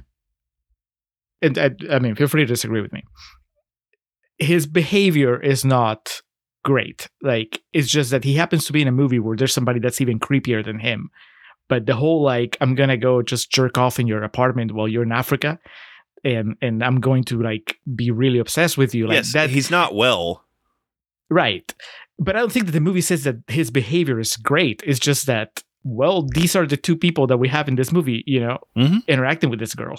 [1.41, 3.03] and I, I mean, feel free to disagree with me.
[4.37, 6.21] His behavior is not
[6.63, 7.07] great.
[7.21, 10.01] Like, it's just that he happens to be in a movie where there's somebody that's
[10.01, 11.09] even creepier than him.
[11.69, 15.03] But the whole like, I'm gonna go just jerk off in your apartment while you're
[15.03, 15.57] in Africa,
[16.25, 19.07] and and I'm going to like be really obsessed with you.
[19.07, 20.43] Like yes, that, he's not well.
[21.29, 21.73] Right.
[22.19, 24.81] But I don't think that the movie says that his behavior is great.
[24.85, 28.23] It's just that, well, these are the two people that we have in this movie,
[28.25, 29.05] you know, Mhm.
[29.07, 29.97] interacting with this girl.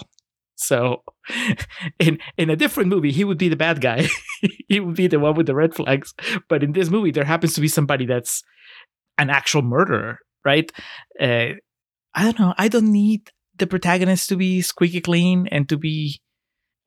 [0.55, 1.03] So
[1.99, 4.07] in in a different movie, he would be the bad guy.
[4.67, 6.13] he would be the one with the red flags.
[6.49, 8.43] But in this movie, there happens to be somebody that's
[9.17, 10.71] an actual murderer, right?
[11.19, 11.49] Uh,
[12.15, 12.53] I don't know.
[12.57, 16.21] I don't need the protagonist to be squeaky clean and to be.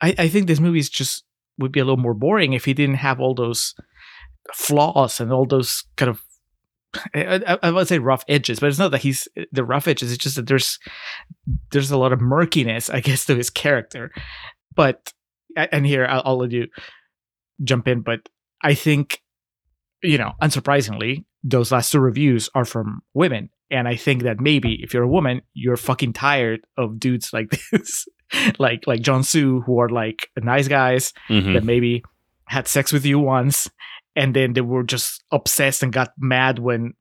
[0.00, 1.24] I, I think this movie is just
[1.58, 3.74] would be a little more boring if he didn't have all those
[4.54, 6.22] flaws and all those kind of
[7.14, 10.10] I, I, would say rough edges, but it's not that he's the rough edges.
[10.10, 10.78] It's just that there's
[11.70, 14.10] there's a lot of murkiness, I guess, to his character.
[14.74, 15.12] But
[15.56, 16.66] and here I'll, I'll let you
[17.62, 18.00] jump in.
[18.00, 18.28] But
[18.62, 19.22] I think
[20.02, 24.80] you know, unsurprisingly, those last two reviews are from women, and I think that maybe
[24.82, 28.06] if you're a woman, you're fucking tired of dudes like this,
[28.58, 31.54] like like John Sue, who are like nice guys Mhm.
[31.54, 32.02] that maybe
[32.46, 33.68] had sex with you once
[34.16, 36.94] and then they were just obsessed and got mad when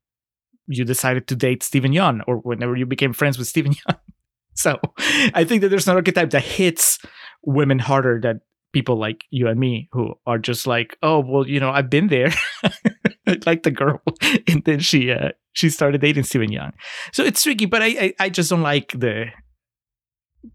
[0.68, 3.98] you decided to date Steven Yeun or whenever you became friends with Stephen Yeun.
[4.54, 4.78] So
[5.34, 7.00] I think that there's an archetype that hits
[7.42, 8.42] women harder than
[8.74, 12.08] people like you and me who are just like, oh well, you know, I've been
[12.10, 12.30] there,
[13.46, 14.02] like the girl,
[14.48, 16.72] and then she uh, she started dating Steven Yeun.
[17.12, 19.26] So it's tricky, but I, I, I just don't like the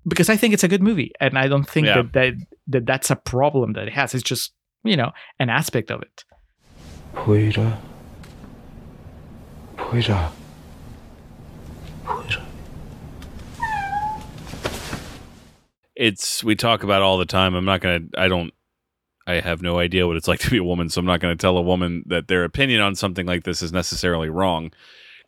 [0.09, 1.97] because I think it's a good movie, and I don't think yeah.
[1.97, 2.35] that, that
[2.69, 4.15] that that's a problem that it has.
[4.15, 6.25] It's just you know an aspect of it.
[7.15, 7.79] Poira.
[9.77, 10.31] Poira.
[15.97, 17.55] It's we talk about all the time.
[17.55, 18.01] I'm not gonna.
[18.17, 18.53] I don't
[19.27, 21.37] I have no idea what it's like to be a woman, so I'm not going
[21.37, 24.73] to tell a woman that their opinion on something like this is necessarily wrong.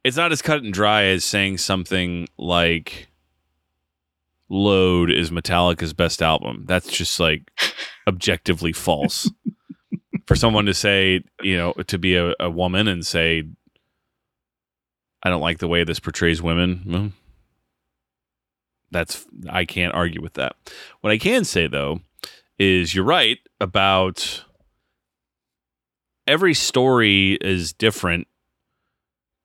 [0.04, 3.08] It's not as cut and dry as saying something like
[4.48, 6.64] "Load" is Metallica's best album.
[6.66, 7.50] That's just like
[8.06, 9.30] objectively false.
[10.26, 13.44] For someone to say, you know, to be a, a woman and say,
[15.22, 17.12] "I don't like the way this portrays women," well,
[18.90, 20.54] that's I can't argue with that.
[21.00, 22.00] What I can say though
[22.58, 24.44] is you're right about
[26.26, 28.26] every story is different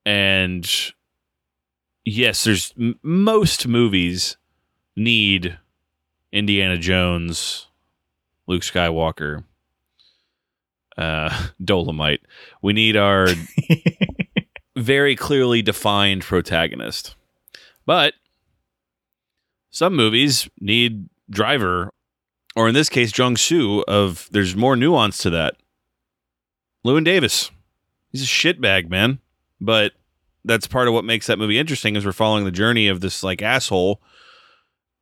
[0.06, 0.92] and
[2.06, 4.38] yes there's m- most movies
[4.96, 5.58] need
[6.32, 7.68] Indiana Jones,
[8.48, 9.44] Luke Skywalker,
[10.98, 12.22] uh Dolomite.
[12.62, 13.28] We need our
[14.76, 17.16] very clearly defined protagonist.
[17.86, 18.14] But
[19.70, 21.92] some movies need driver
[22.56, 25.56] or in this case jung soo of there's more nuance to that.
[26.86, 27.52] Llewyn davis.
[28.12, 29.20] He's a shitbag man.
[29.60, 29.94] But
[30.44, 33.24] that's part of what makes that movie interesting is we're following the journey of this
[33.24, 34.02] like asshole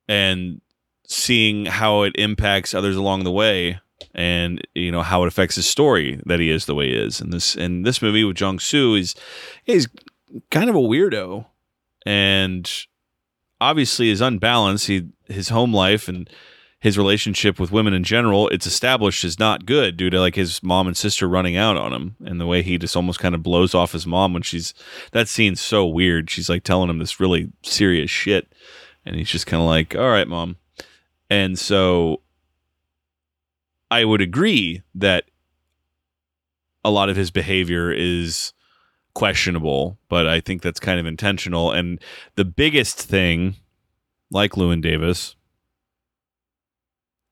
[0.06, 0.60] and
[1.06, 3.80] seeing how it impacts others along the way
[4.14, 7.20] and you know how it affects his story that he is the way he is.
[7.20, 9.14] And this in this movie with jung soo is
[9.64, 9.88] he's
[10.50, 11.46] kind of a weirdo
[12.04, 12.70] and
[13.60, 14.86] obviously is unbalanced.
[14.88, 16.28] He his home life and
[16.80, 20.62] his relationship with women in general, it's established is not good due to like his
[20.62, 23.42] mom and sister running out on him and the way he just almost kind of
[23.42, 24.72] blows off his mom when she's
[25.12, 26.30] that scene's so weird.
[26.30, 28.50] She's like telling him this really serious shit
[29.04, 30.56] and he's just kind of like, "All right, mom."
[31.28, 32.22] And so
[33.90, 35.24] I would agree that
[36.84, 38.52] a lot of his behavior is
[39.14, 41.72] questionable, but I think that's kind of intentional.
[41.72, 42.00] And
[42.36, 43.56] the biggest thing,
[44.30, 45.36] like Llewyn Davis,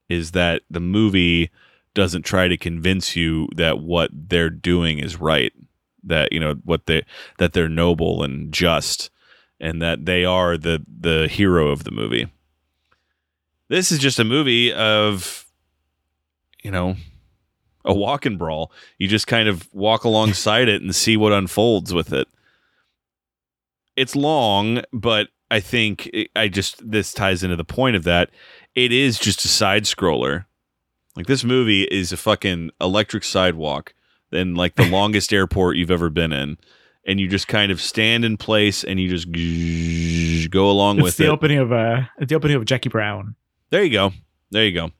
[0.08, 1.50] is that the movie
[1.94, 5.52] doesn't try to convince you that what they're doing is right,
[6.04, 7.02] that you know what they
[7.38, 9.10] that they're noble and just,
[9.60, 12.28] and that they are the the hero of the movie.
[13.68, 15.46] This is just a movie of,
[16.62, 16.96] you know,
[17.84, 18.72] a walk and brawl.
[18.96, 22.28] You just kind of walk alongside it and see what unfolds with it.
[23.96, 28.30] It's long, but I think it, I just this ties into the point of that.
[28.78, 30.44] It is just a side scroller.
[31.16, 33.92] Like this movie is a fucking electric sidewalk
[34.30, 36.58] and like the longest airport you've ever been in.
[37.04, 39.30] And you just kind of stand in place and you just
[40.50, 41.28] go along It's with the it.
[41.28, 43.34] opening of uh the opening of Jackie Brown.
[43.70, 44.12] There you go.
[44.52, 44.90] There you go.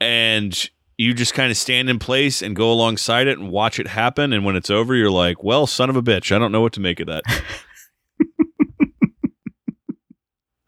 [0.00, 3.86] And you just kind of stand in place and go alongside it and watch it
[3.86, 4.32] happen.
[4.32, 6.72] And when it's over, you're like, well, son of a bitch, I don't know what
[6.72, 7.22] to make of that.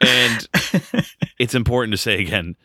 [0.00, 0.48] and
[1.38, 2.56] it's important to say again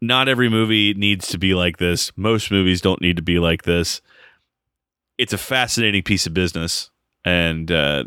[0.00, 2.10] not every movie needs to be like this.
[2.16, 4.00] Most movies don't need to be like this.
[5.18, 6.90] It's a fascinating piece of business.
[7.24, 8.04] And, uh,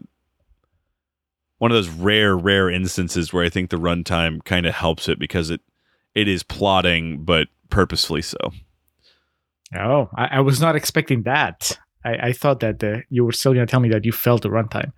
[1.60, 5.18] one of those rare, rare instances where I think the runtime kind of helps it
[5.18, 5.62] because it
[6.14, 8.38] it is plotting, but purposefully so.
[9.76, 11.80] Oh, I, I was not expecting that.
[12.06, 14.44] I, I thought that the, you were still going to tell me that you felt
[14.44, 14.92] the runtime.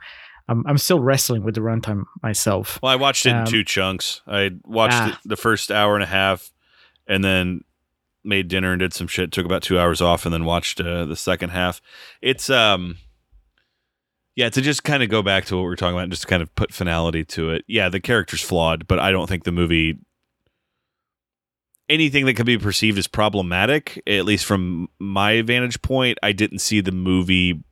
[0.48, 2.80] I'm, I'm still wrestling with the runtime myself.
[2.84, 4.22] Well, I watched it in Um, two chunks.
[4.28, 5.20] I watched Ah.
[5.26, 6.52] the, first hour and a half,
[7.08, 7.62] and then
[8.24, 9.32] made dinner and did some shit.
[9.32, 11.82] Took about two hours off, and then watched uh, the second half.
[12.22, 12.98] It's um,
[14.36, 16.28] yeah, to just kind of go back to what we were talking about, and just
[16.28, 17.64] kind of put finality to it.
[17.68, 19.98] Yeah, the character's flawed, but I don't think the movie
[21.88, 26.60] anything that could be perceived as problematic, at least from my vantage point, I didn't
[26.60, 27.64] see the movie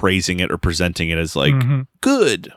[0.00, 1.86] praising it or presenting it as like Mhm.
[2.02, 2.52] good.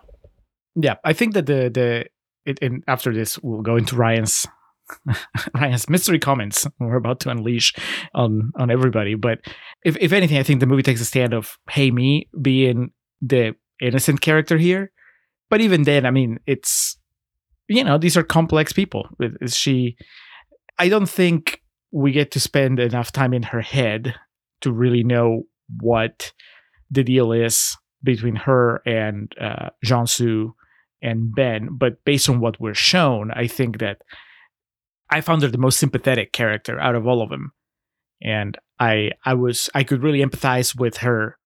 [0.75, 2.05] Yeah, I think that the the
[2.45, 4.45] it, and after this we'll go into Ryan's
[5.53, 7.73] Ryan's mystery comments we're about to unleash
[8.13, 9.15] on on everybody.
[9.15, 9.39] But
[9.85, 13.55] if if anything, I think the movie takes a stand of hey me being the
[13.81, 14.91] innocent character here.
[15.49, 16.97] But even then, I mean, it's
[17.67, 19.07] you know these are complex people.
[19.41, 19.95] Is she?
[20.77, 24.15] I don't think we get to spend enough time in her head
[24.61, 25.43] to really know
[25.81, 26.31] what
[26.91, 30.55] the deal is between her and uh, Jean Su
[31.01, 31.69] and Ben.
[31.71, 34.01] But based on what we're shown, I think that
[35.09, 37.53] I found her the most sympathetic character out of all of them,
[38.21, 41.37] and I I was I could really empathize with her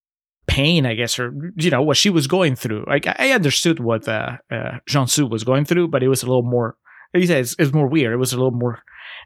[0.46, 2.84] pain, I guess, or you know what she was going through.
[2.86, 6.76] Like I understood what uh, uh, was going through, but it was a little more.
[7.12, 8.12] Like you said, it's more weird.
[8.12, 8.82] It was a little more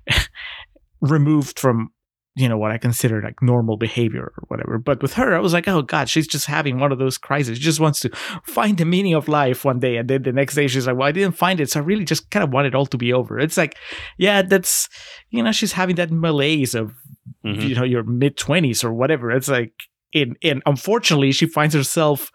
[1.00, 1.90] removed from
[2.38, 4.78] you know what I consider like normal behavior or whatever.
[4.78, 7.58] But with her, I was like, oh god, she's just having one of those crises.
[7.58, 8.10] She just wants to
[8.46, 11.08] find the meaning of life one day, and then the next day she's like, well,
[11.08, 13.12] I didn't find it, so I really just kind of want it all to be
[13.12, 13.38] over.
[13.38, 13.76] It's like,
[14.16, 14.88] yeah, that's
[15.30, 16.92] you know, she's having that malaise of
[17.44, 17.68] Mhm.
[17.68, 19.30] you know your mid twenties or whatever.
[19.30, 19.72] It's like,
[20.12, 22.30] in and unfortunately, she finds herself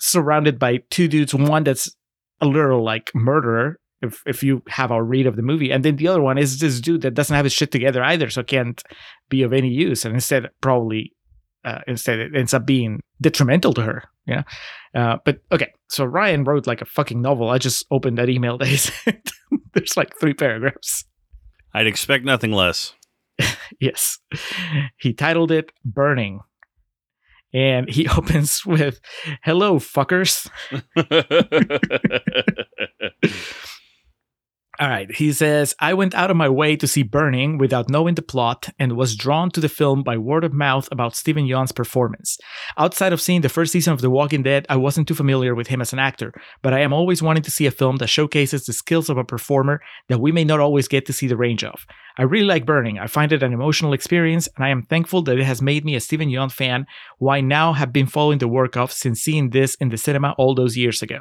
[0.00, 1.34] surrounded by two dudes.
[1.34, 1.94] One that's
[2.40, 3.78] a little like murderer.
[4.06, 6.58] If, if you have a read of the movie, and then the other one is
[6.58, 8.82] this dude that doesn't have his shit together either, so can't
[9.28, 11.12] be of any use, and instead probably
[11.64, 14.04] uh, instead it ends up being detrimental to her.
[14.26, 14.42] Yeah,
[14.94, 15.72] uh, but okay.
[15.88, 17.50] So Ryan wrote like a fucking novel.
[17.50, 19.30] I just opened that email that he sent.
[19.74, 21.04] There's like three paragraphs.
[21.74, 22.94] I'd expect nothing less.
[23.80, 24.18] Yes.
[24.96, 26.40] He titled it Burning.
[27.52, 29.00] And he opens with
[29.42, 30.48] Hello, fuckers.
[34.78, 35.10] All right.
[35.10, 38.68] He says, I went out of my way to see Burning without knowing the plot
[38.78, 42.36] and was drawn to the film by word of mouth about Steven Yeun's performance.
[42.76, 45.68] Outside of seeing the first season of The Walking Dead, I wasn't too familiar with
[45.68, 48.66] him as an actor, but I am always wanting to see a film that showcases
[48.66, 51.64] the skills of a performer that we may not always get to see the range
[51.64, 51.86] of.
[52.18, 52.98] I really like Burning.
[52.98, 55.94] I find it an emotional experience, and I am thankful that it has made me
[55.94, 56.84] a Steven Yeun fan,
[57.18, 60.34] who I now have been following the work of since seeing this in the cinema
[60.36, 61.20] all those years ago.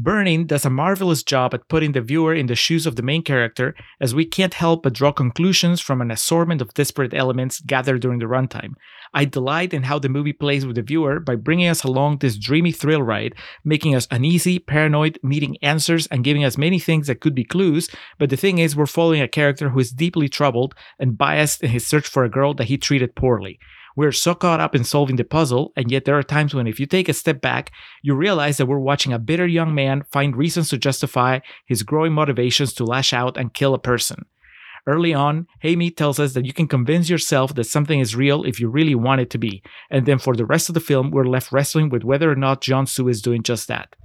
[0.00, 3.20] Burning does a marvelous job at putting the viewer in the shoes of the main
[3.20, 8.00] character, as we can't help but draw conclusions from an assortment of disparate elements gathered
[8.00, 8.74] during the runtime.
[9.12, 12.38] I delight in how the movie plays with the viewer by bringing us along this
[12.38, 13.34] dreamy thrill ride,
[13.64, 17.90] making us uneasy, paranoid, needing answers, and giving us many things that could be clues.
[18.18, 21.70] But the thing is, we're following a character who is deeply troubled and biased in
[21.70, 23.58] his search for a girl that he treated poorly.
[23.98, 26.78] We're so caught up in solving the puzzle, and yet there are times when, if
[26.78, 30.36] you take a step back, you realize that we're watching a bitter young man find
[30.36, 34.26] reasons to justify his growing motivations to lash out and kill a person.
[34.86, 38.60] Early on, Haymeet tells us that you can convince yourself that something is real if
[38.60, 41.24] you really want it to be, and then for the rest of the film, we're
[41.24, 43.96] left wrestling with whether or not John Su is doing just that.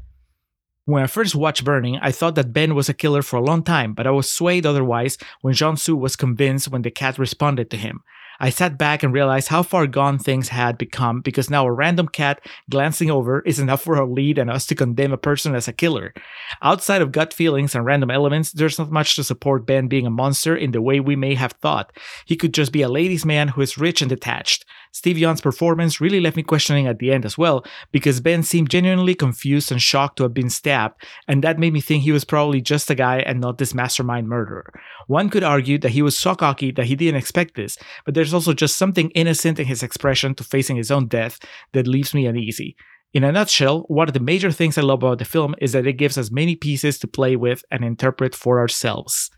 [0.85, 3.61] When I first watched Burning, I thought that Ben was a killer for a long
[3.61, 7.69] time, but I was swayed otherwise when Jean Su was convinced when the cat responded
[7.69, 8.01] to him.
[8.39, 12.07] I sat back and realized how far gone things had become because now a random
[12.07, 15.67] cat glancing over is enough for a lead and us to condemn a person as
[15.67, 16.13] a killer.
[16.61, 20.11] Outside of gut feelings and random elements, there's not much to support Ben being a
[20.11, 21.91] monster in the way we may have thought.
[22.25, 24.65] He could just be a ladies' man who is rich and detached.
[24.93, 28.69] Steve Yeun's performance really left me questioning at the end as well, because Ben seemed
[28.69, 32.23] genuinely confused and shocked to have been stabbed, and that made me think he was
[32.23, 34.71] probably just a guy and not this mastermind murderer.
[35.07, 38.35] One could argue that he was so cocky that he didn't expect this, but there's
[38.35, 41.39] also just something innocent in his expression to facing his own death
[41.73, 42.75] that leaves me uneasy.
[43.13, 45.87] In a nutshell, one of the major things I love about the film is that
[45.87, 49.31] it gives us many pieces to play with and interpret for ourselves.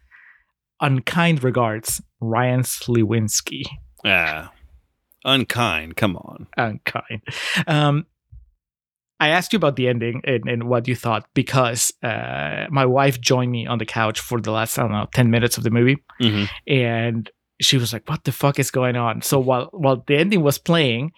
[0.82, 3.64] Unkind regards, Ryan Sliwinski.
[4.06, 4.52] ah,
[5.26, 5.96] unkind.
[5.98, 6.48] Come on.
[6.58, 7.22] unkind.
[7.68, 8.06] Um,
[9.20, 13.20] I asked you about the ending and, and what you thought because uh, my wife
[13.22, 15.70] joined me on the couch for the last, I don't know, 10 minutes of the
[15.72, 16.04] movie.
[16.22, 16.50] Mhm.
[16.68, 17.30] And
[17.62, 19.22] she was like, what the fuck is going on?
[19.22, 21.12] So while, while the ending was playing,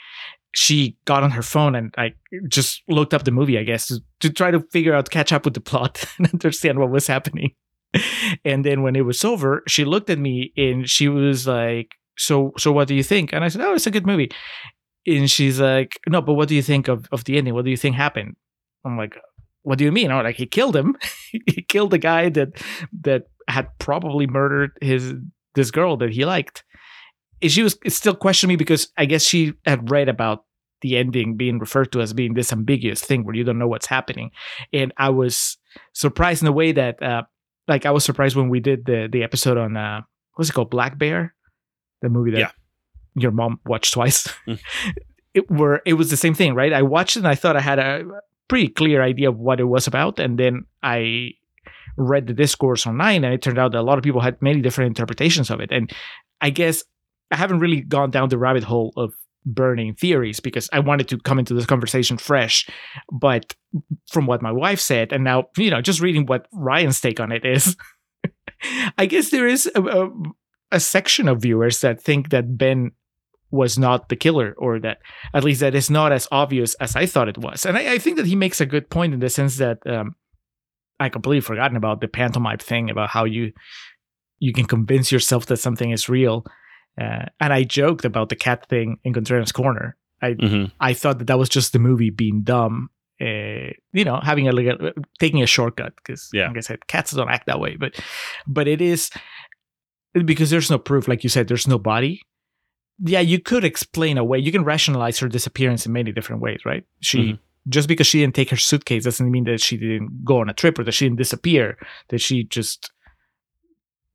[0.53, 2.13] she got on her phone and I
[2.47, 5.45] just looked up the movie, I guess, to, to try to figure out, catch up
[5.45, 7.53] with the plot and understand what was happening.
[8.45, 12.53] And then when it was over, she looked at me and she was like, so,
[12.57, 13.33] so what do you think?
[13.33, 14.31] And I said, oh, it's a good movie
[15.07, 17.53] and she's like, "No, but what do you think of, of the ending?
[17.53, 18.35] What do you think happened?"
[18.85, 19.15] I'm like,
[19.63, 20.97] "What do you mean?" I'm like, "He killed him.
[21.31, 22.49] he killed the guy that
[23.01, 25.13] that had probably murdered his
[25.55, 26.63] this girl that he liked."
[27.41, 30.43] And she was still questioning me because I guess she had read about
[30.81, 33.87] the ending being referred to as being this ambiguous thing where you don't know what's
[33.87, 34.31] happening,
[34.73, 35.57] and I was
[35.93, 37.23] surprised in a way that, uh,
[37.67, 40.01] like, I was surprised when we did the the episode on uh,
[40.35, 41.33] what's it called, Black Bear,
[42.01, 42.51] the movie that Yeah.
[43.15, 44.27] your mom watched twice.
[44.47, 44.59] Mm.
[45.33, 46.73] it were it was the same thing, right?
[46.73, 48.03] I watched it and I thought I had a
[48.47, 51.31] pretty clear idea of what it was about, and then I
[51.97, 54.61] read the discourse online, and it turned out that a lot of people had many
[54.61, 55.71] different interpretations of it.
[55.71, 55.91] And
[56.41, 56.83] I guess
[57.31, 59.13] I haven't really gone down the rabbit hole of
[59.45, 62.67] burning theories because I wanted to come into this conversation fresh.
[63.11, 63.55] But
[64.11, 67.31] from what my wife said, and now you know, just reading what Ryan's take on
[67.31, 67.75] it is,
[68.97, 70.09] I guess there is a, a,
[70.71, 72.91] a section of viewers that think that Ben
[73.51, 74.97] was not the killer, or that
[75.33, 77.65] at least that is not as obvious as I thought it was.
[77.65, 80.15] And I, I think that he makes a good point in the sense that um,
[80.99, 83.53] I completely forgotten about the pantomime thing about how you
[84.39, 86.45] you can convince yourself that something is real.
[86.99, 89.95] Uh, and I joked about the cat thing in Contrarians Corner.
[90.21, 90.71] I Mhm.
[90.79, 92.89] I thought that that was just the movie being dumb.
[93.19, 96.47] Uh, you know, having a, like a taking a shortcut because, Yeah.
[96.49, 97.75] like I said, cats don't act that way.
[97.77, 97.99] But
[98.45, 99.09] but it is
[100.25, 101.07] because there's no proof.
[101.07, 102.21] Like you said, there's no body.
[102.99, 104.39] Yeah, you could explain away.
[104.39, 106.83] You can rationalize her disappearance in many different ways, right?
[107.01, 107.39] She Mhm.
[107.69, 110.53] just because she didn't take her suitcase doesn't mean that she didn't go on a
[110.53, 111.77] trip or that she didn't disappear.
[112.09, 112.91] That she just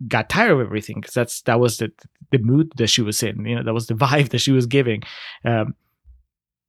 [0.09, 1.93] got tired of everything because that's that was the
[2.33, 3.45] the mood that she was in.
[3.45, 5.03] You know, that was the vibe that she was giving.
[5.45, 5.75] Um,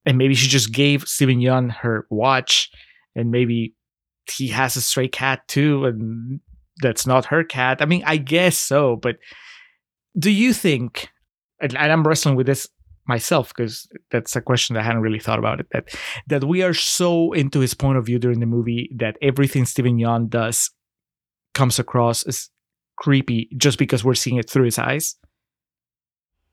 [0.06, 2.70] and maybe she just gave Steven Yeun her watch,
[3.16, 3.74] and maybe
[4.30, 6.42] he has a stray cat too, and
[6.82, 7.82] that's not her cat.
[7.82, 9.18] I mean, I guess so, but
[10.18, 11.10] do you think?
[11.60, 12.68] And I'm wrestling with this
[13.06, 15.68] myself because that's a question that I hadn't really thought about it.
[15.72, 15.90] That
[16.28, 19.98] that we are so into his point of view during the movie that everything Steven
[19.98, 20.72] Yeun does
[21.54, 22.50] comes across as
[22.96, 25.16] creepy just because we're seeing it through his eyes.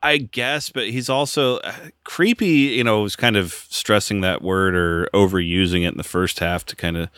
[0.02, 2.48] I guess, but he's also uh, creepy.
[2.48, 6.64] You know, was kind of stressing that word or overusing it in the first half
[6.66, 7.10] to kind of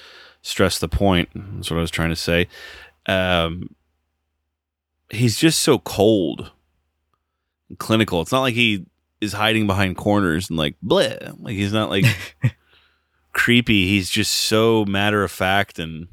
[0.43, 1.29] stress the point.
[1.35, 2.49] That's what I was trying to say.
[3.07, 3.75] Um,
[5.11, 6.53] he's just so cold,
[7.69, 8.21] and clinical.
[8.23, 8.87] It's not like he
[9.21, 11.35] is hiding behind corners and like bleh.
[11.41, 12.05] Like he's not like
[13.33, 13.87] creepy.
[13.89, 15.79] He's just so matter of fact.
[15.79, 16.09] And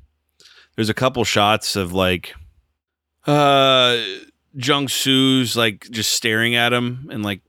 [0.76, 2.34] there's a couple shots of like,
[3.26, 3.98] uh,
[4.54, 7.42] Jung Soo's like just staring at him in like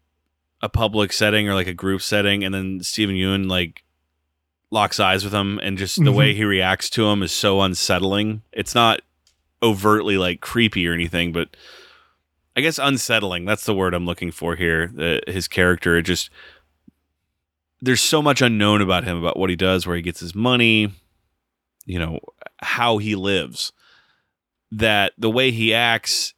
[0.62, 3.84] a public setting or like a group setting, and then Steven Yeun like
[4.70, 6.14] locks eyes with him, and just the Mhm.
[6.14, 8.42] way he reacts to him is so unsettling.
[8.52, 9.00] It's not
[9.62, 11.56] overtly like creepy or anything, but
[12.56, 13.44] I guess unsettling.
[13.44, 14.90] That's the word I'm looking for here.
[14.94, 16.30] The, his character, just
[17.80, 20.92] there's so much unknown about him, about what he does, where he gets his money,
[21.86, 22.20] you know,
[22.58, 23.72] how he lives.
[24.72, 26.34] That the way he acts,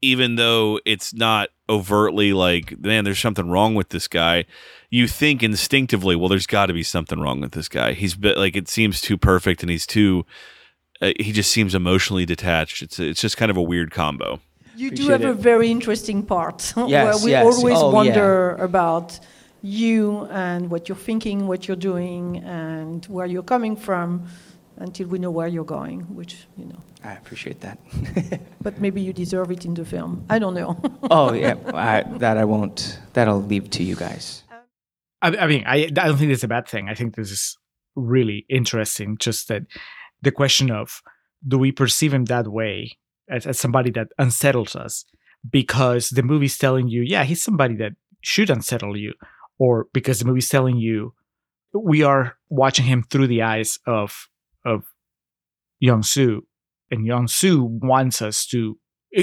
[0.00, 4.44] even though it's not overtly like, man, there's something wrong with this guy,
[4.90, 7.94] you think instinctively, well, there's got to be something wrong with this guy.
[7.94, 10.26] He's like, it seems too perfect, and he's too.
[11.00, 12.82] Uh, he just seems emotionally detached.
[12.82, 14.40] It's it's just kind of a weird combo.
[14.76, 17.44] You do Appreciate have a very interesting part where we yes.
[17.44, 17.94] always Oh, yeah.
[17.94, 19.18] wonder about
[19.62, 24.26] you and what you're thinking, what you're doing, and where you're coming from
[24.76, 26.80] until we know where you're going, which, you know.
[27.04, 27.78] I appreciate that.
[28.60, 30.24] But maybe you deserve it in the film.
[30.28, 30.80] I don't know.
[31.10, 32.98] oh yeah, I, that I won't.
[33.12, 34.42] That'll leave to you guys.
[35.22, 36.88] I, I mean, I, I don't think it's a bad thing.
[36.88, 37.56] I think this is
[37.94, 39.16] really interesting.
[39.18, 39.62] Just that
[40.24, 41.02] the question of
[41.46, 42.98] do we perceive him that way
[43.28, 45.04] as, as somebody that unsettles us
[45.50, 49.12] because the movie's telling you, yeah, he's somebody that should unsettle you,
[49.58, 51.14] or because the movie's telling you
[51.74, 54.28] we are watching him through the eyes of
[54.64, 54.84] of
[55.80, 56.46] Young Soo,
[56.90, 58.78] and Young Soo wants us to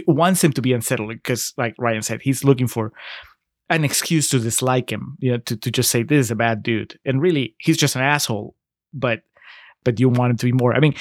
[0.07, 2.93] wants him to be unsettling because, like Ryan said, he's looking for
[3.69, 6.61] an excuse to dislike him, you know, to, to just say this is a bad
[6.61, 6.99] dude.
[7.05, 8.55] And really, he's just an asshole.
[8.93, 9.21] But
[9.83, 10.73] but you want him to be more.
[10.73, 10.95] I mean,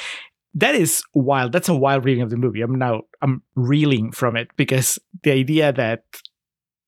[0.54, 1.52] that is wild.
[1.52, 2.62] That's a wild reading of the movie.
[2.62, 6.04] I'm now I'm reeling from it because the idea that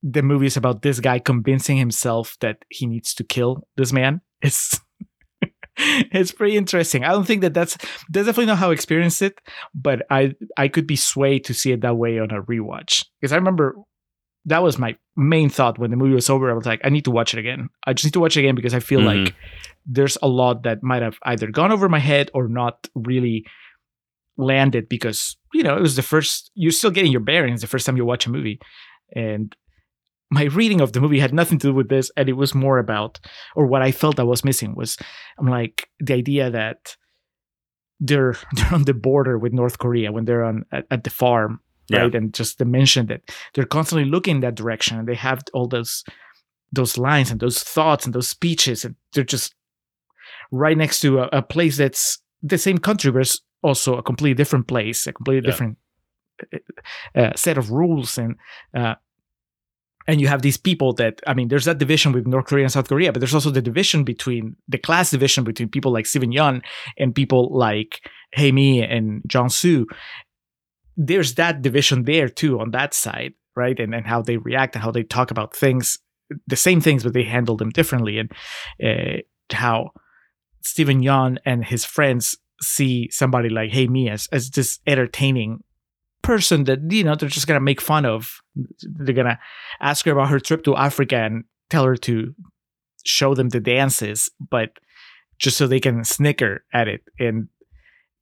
[0.03, 4.21] the movie is about this guy convincing himself that he needs to kill this man
[4.43, 4.81] is
[5.77, 7.05] it's pretty interesting.
[7.05, 7.77] I don't think that that's
[8.11, 9.41] that's definitely not how I experienced it,
[9.75, 13.33] but I I could be swayed to see it that way on a rewatch because
[13.33, 13.77] I remember
[14.47, 16.51] that was my main thought when the movie was over.
[16.51, 17.69] I was like, I need to watch it again.
[17.87, 19.25] I just need to watch it again because I feel Mhm.
[19.27, 19.35] like
[19.87, 23.45] there's a lot that might have either gone over my head or not really
[24.37, 26.51] landed because you know it was the first.
[26.55, 28.59] You're still getting your bearings the first time you watch a movie,
[29.15, 29.55] and
[30.31, 32.79] my reading of the movie had nothing to do with this, and it was more
[32.79, 33.21] about,
[33.55, 34.97] or what I felt I was missing was,
[35.39, 36.97] I'm like the idea that
[38.01, 41.61] they're they're on the border with North Korea when they're on at, at the farm,
[41.89, 42.01] Yeah.
[42.03, 42.15] right?
[42.15, 43.21] And just the mention that
[43.55, 46.05] they're constantly looking in that direction, and they have all those
[46.73, 49.55] those lines and those thoughts and those speeches, and they're just
[50.51, 54.35] right next to a, a place that's the same country, but it's also a completely
[54.35, 55.51] different place, a completely Yeah.
[55.51, 55.77] different
[57.15, 58.37] uh, set of rules, and
[58.77, 58.95] uh,
[60.09, 62.73] and you have these people that I mean, there's that division with North Korea and
[62.73, 66.33] South Korea, but there's also the division between the class division between people like Steven
[66.33, 66.63] Yeun
[66.99, 68.01] and people like
[68.33, 69.87] Hey Mi and Jong Soo.
[70.97, 73.79] There's that division there too on that side, right?
[73.79, 75.99] And and how they react and how they talk about things,
[76.47, 78.33] the same things, but they handle them differently, and
[78.83, 79.23] uh,
[79.53, 79.91] how
[80.63, 85.63] Steven Yeun and his friends see somebody like Hey Mi as as this entertaining
[86.23, 88.41] person that you know they're just gonna make fun of.
[88.83, 89.39] They're gonna
[89.81, 92.35] ask her about her trip to Africa and tell her to
[93.05, 94.71] show them the dances, but
[95.39, 97.03] just so they can snicker at it.
[97.19, 97.49] And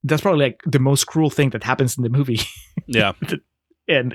[0.04, 2.40] that's probably like the most cruel thing that happens in the movie.
[2.86, 3.12] Yeah.
[3.86, 4.14] and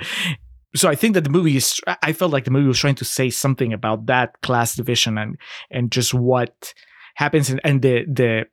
[0.76, 1.80] so I think that the movie is.
[2.04, 5.38] I felt like the movie was trying to say something about that class division and
[5.72, 6.74] and just what
[7.14, 8.46] happens and, and the the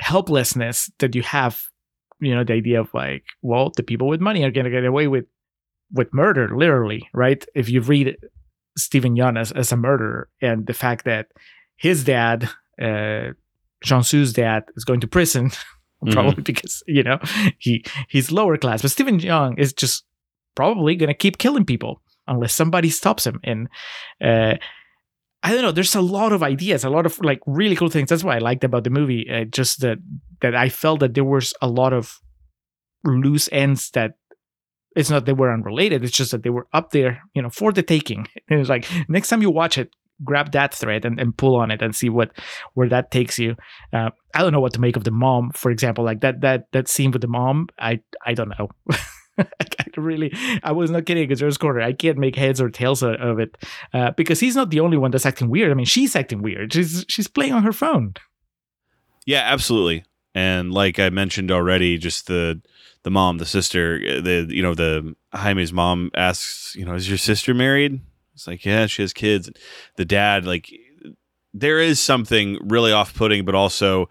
[0.00, 1.62] helplessness that you have.
[2.20, 5.08] You know, the idea of like, well, the people with money are gonna get away
[5.08, 5.26] with
[5.92, 7.44] with murder, literally, right?
[7.54, 8.16] If you read
[8.78, 11.28] Steven Yeun as, as a murderer and the fact that
[11.76, 12.48] his dad,
[12.80, 13.32] uh,
[13.82, 15.50] Jean-Su's dad, is going to prison,
[16.10, 17.18] probably because you know
[17.58, 20.04] he he's lower class, but Steven Yeun is just
[20.54, 23.40] probably gonna keep killing people unless somebody stops him.
[23.44, 23.68] And
[24.22, 24.54] uh,
[25.42, 25.72] I don't know.
[25.72, 28.08] There's a lot of ideas, a lot of like really cool things.
[28.08, 29.28] That's what I liked about the movie.
[29.30, 29.98] Uh, just that
[30.40, 32.18] that I felt that there was a lot of
[33.04, 34.14] loose ends that
[34.96, 36.02] it's not they were unrelated.
[36.02, 38.26] It's just that they were up there, you know, for the taking.
[38.48, 39.90] And it's like next time you watch it,
[40.24, 42.30] grab that thread and, and pull on it and see what
[42.74, 43.56] where that takes you.
[43.92, 46.66] Uh, I don't know what to make of the mom, for example, like that that
[46.72, 47.68] that scene with the mom.
[47.78, 48.68] I I don't know.
[49.38, 49.44] I
[49.96, 51.24] really, I was not kidding.
[51.24, 53.56] Because there's corner, I can't make heads or tails of it
[53.92, 55.70] uh, because he's not the only one that's acting weird.
[55.70, 56.72] I mean, she's acting weird.
[56.72, 58.14] She's she's playing on her phone.
[59.26, 60.04] Yeah, absolutely.
[60.34, 62.60] And like I mentioned already, just the
[63.02, 67.18] the mom, the sister, the you know the Jaime's mom asks, you know, is your
[67.18, 68.00] sister married?
[68.36, 69.50] It's like, yeah, she has kids.
[69.96, 70.70] The dad, like,
[71.54, 74.10] there is something really off putting, but also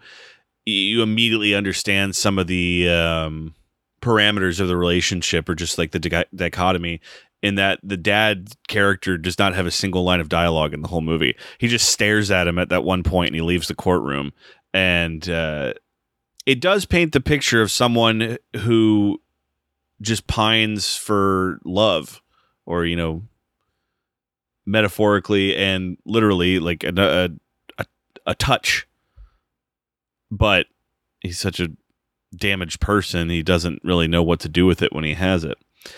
[0.64, 3.54] you immediately understand some of the um,
[4.02, 7.00] parameters of the relationship or just like the di- dichotomy
[7.40, 10.88] in that the dad character does not have a single line of dialogue in the
[10.88, 11.36] whole movie.
[11.58, 14.32] He just stares at him at that one point and he leaves the courtroom.
[14.74, 15.74] And uh,
[16.46, 19.22] it does paint the picture of someone who
[20.00, 22.20] just pines for love
[22.64, 23.22] or, you know,
[24.66, 27.30] metaphorically and literally like a, a,
[27.78, 27.86] a,
[28.26, 28.86] a touch.
[30.30, 30.66] But
[31.20, 31.70] he's such a
[32.34, 35.56] damaged person, he doesn't really know what to do with it when he has it.
[35.86, 35.90] A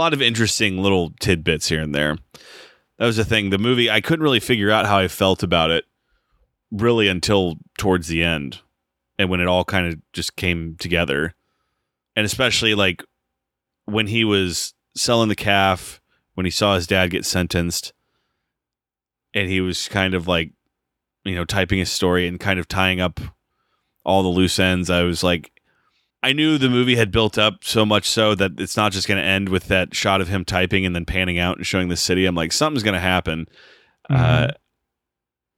[0.00, 2.16] lot of interesting little tidbits here and there.
[2.98, 3.50] That was the thing.
[3.50, 5.84] The movie, I couldn't really figure out how I felt about it
[6.70, 8.60] really until towards the end
[9.18, 11.34] and when it all kind of just came together.
[12.16, 13.04] And especially like
[13.84, 16.00] when he was selling the calf,
[16.34, 17.92] when he saw his dad get sentenced,
[19.34, 20.52] and he was kind of like,
[21.24, 23.20] you know, typing his story and kind of tying up
[24.04, 24.90] all the loose ends.
[24.90, 25.50] I was like,
[26.22, 29.18] I knew the movie had built up so much so that it's not just going
[29.18, 31.96] to end with that shot of him typing and then panning out and showing the
[31.96, 32.26] city.
[32.26, 33.46] I'm like, something's going to happen.
[34.10, 34.14] Mm-hmm.
[34.14, 34.48] Uh,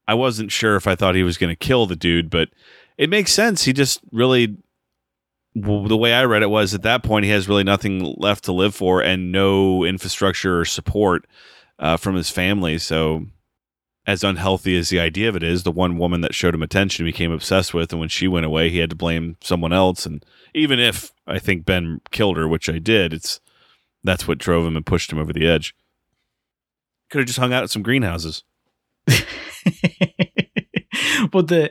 [0.06, 2.48] I wasn't sure if I thought he was going to kill the dude, but
[2.96, 3.64] it makes sense.
[3.64, 4.56] He just really,
[5.54, 8.44] well, the way I read it was at that point he has really nothing left
[8.44, 11.26] to live for and no infrastructure or support
[11.78, 12.78] uh, from his family.
[12.78, 13.26] So
[14.06, 17.06] as unhealthy as the idea of it is, the one woman that showed him attention
[17.06, 20.04] became obsessed with, and when she went away, he had to blame someone else.
[20.04, 20.24] And
[20.54, 23.40] even if I think Ben killed her, which I did, it's
[24.02, 25.74] that's what drove him and pushed him over the edge.
[27.10, 28.44] Could have just hung out at some greenhouses.
[29.06, 29.16] but
[31.48, 31.70] the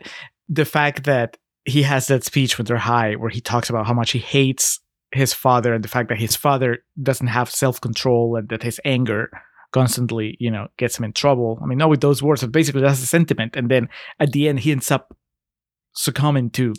[0.49, 3.93] the fact that he has that speech when they're high, where he talks about how
[3.93, 4.79] much he hates
[5.11, 8.81] his father, and the fact that his father doesn't have self control, and that his
[8.83, 9.29] anger
[9.73, 11.59] constantly, you know, gets him in trouble.
[11.61, 13.55] I mean, not with those words, but basically that's the sentiment.
[13.55, 15.15] And then at the end, he ends up
[15.95, 16.73] succumbing to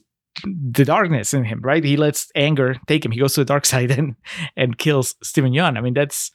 [0.44, 1.84] the darkness in him, right?
[1.84, 3.12] He lets anger take him.
[3.12, 4.14] He goes to the dark side and
[4.56, 5.76] and kills Steven Yeun.
[5.76, 6.30] I mean, that's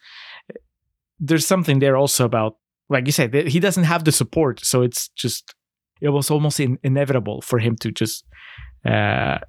[1.20, 2.58] there's something there also about,
[2.90, 5.54] like you said, he doesn't have the support, so it's just
[6.02, 8.26] it was almost in, inevitable for him to just
[8.86, 9.40] uh,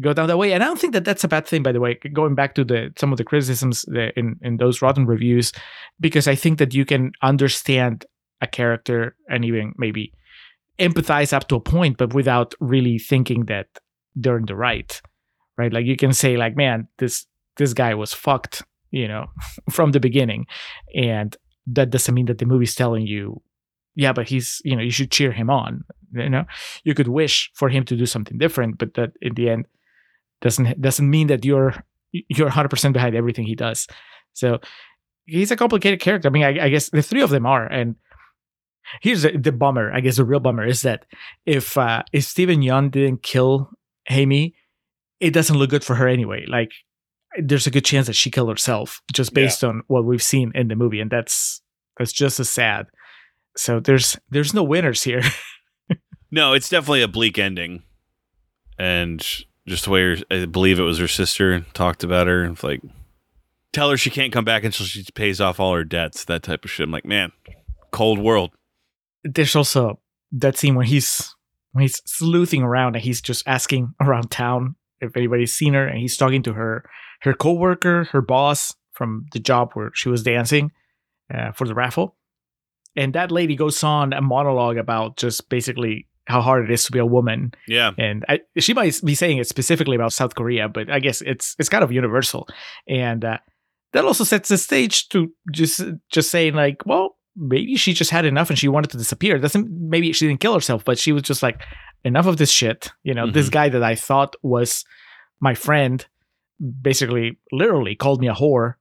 [0.00, 0.52] go down that way.
[0.52, 1.98] And I don't think that that's a bad thing, by the way.
[2.12, 5.52] Going back to the some of the criticisms uh, in in those rotten reviews,
[6.00, 8.06] because I think that you can understand
[8.40, 10.12] a character and even maybe
[10.78, 13.66] empathize up to a point, but without really thinking that
[14.14, 15.00] they're in the right,
[15.56, 15.72] right?
[15.72, 17.26] Like you can say, like, man, this
[17.56, 19.26] this guy was fucked, you know,
[19.70, 20.46] from the beginning,
[20.94, 21.36] and
[21.66, 23.42] that doesn't mean that the movie's telling you
[23.98, 25.84] yeah, but he's, you know, you should cheer him on.
[26.12, 26.44] You know,
[26.84, 29.66] you could wish for him to do something different, but that in the end
[30.40, 31.74] doesn't doesn't mean that you're
[32.12, 33.86] you're 100 percent behind everything he does.
[34.32, 34.60] So
[35.26, 36.28] he's a complicated character.
[36.28, 37.96] I mean, I, I guess the three of them are, and
[39.00, 39.92] here's the, the, bummer.
[39.92, 41.06] I guess the real bummer is that
[41.46, 43.70] if uh, if Steven Yeun didn't kill
[44.08, 44.54] Jaime,
[45.20, 46.44] it doesn't look good for her anyway.
[46.48, 46.70] Like,
[47.40, 49.70] there's a good chance that she killed herself just based yeah.
[49.70, 51.60] on what we've seen in the movie, and that's
[51.98, 52.86] that's just as sad.
[53.56, 55.22] So there's there's no winners here.
[56.30, 57.82] no, it's definitely a bleak ending,
[58.78, 59.26] and
[59.68, 62.80] just the way her, I believe it was her sister talked about her and like
[63.72, 66.24] tell her she can't come back until she pays off all her debts.
[66.24, 66.84] That type of shit.
[66.84, 67.32] I'm like, man,
[67.90, 68.52] cold world.
[69.24, 70.00] There's also
[70.32, 71.34] that scene when he's
[71.72, 75.98] when he's sleuthing around and he's just asking around town if anybody's seen her, and
[75.98, 76.84] he's talking to her
[77.22, 80.72] her coworker, her boss from the job where she was dancing
[81.32, 82.16] uh, for the raffle,
[82.96, 86.92] and that lady goes on a monologue about just basically how hard it is to
[86.92, 87.90] be a woman Yeah.
[87.98, 91.56] and I, she might be saying it specifically about South Korea, but I guess it's
[91.58, 92.46] it's kind of universal,
[92.86, 93.38] and uh,
[93.94, 95.80] that also sets the stage to just
[96.12, 99.38] just saying like, well, maybe she just had enough and she wanted to disappear.
[99.38, 101.60] Doesn't maybe she didn't kill herself, but she was just like,
[102.04, 102.90] enough of this shit.
[103.02, 103.52] You know, this Mhm.
[103.52, 104.84] guy that I thought was
[105.40, 106.04] my friend,
[106.82, 108.74] basically, literally called me a whore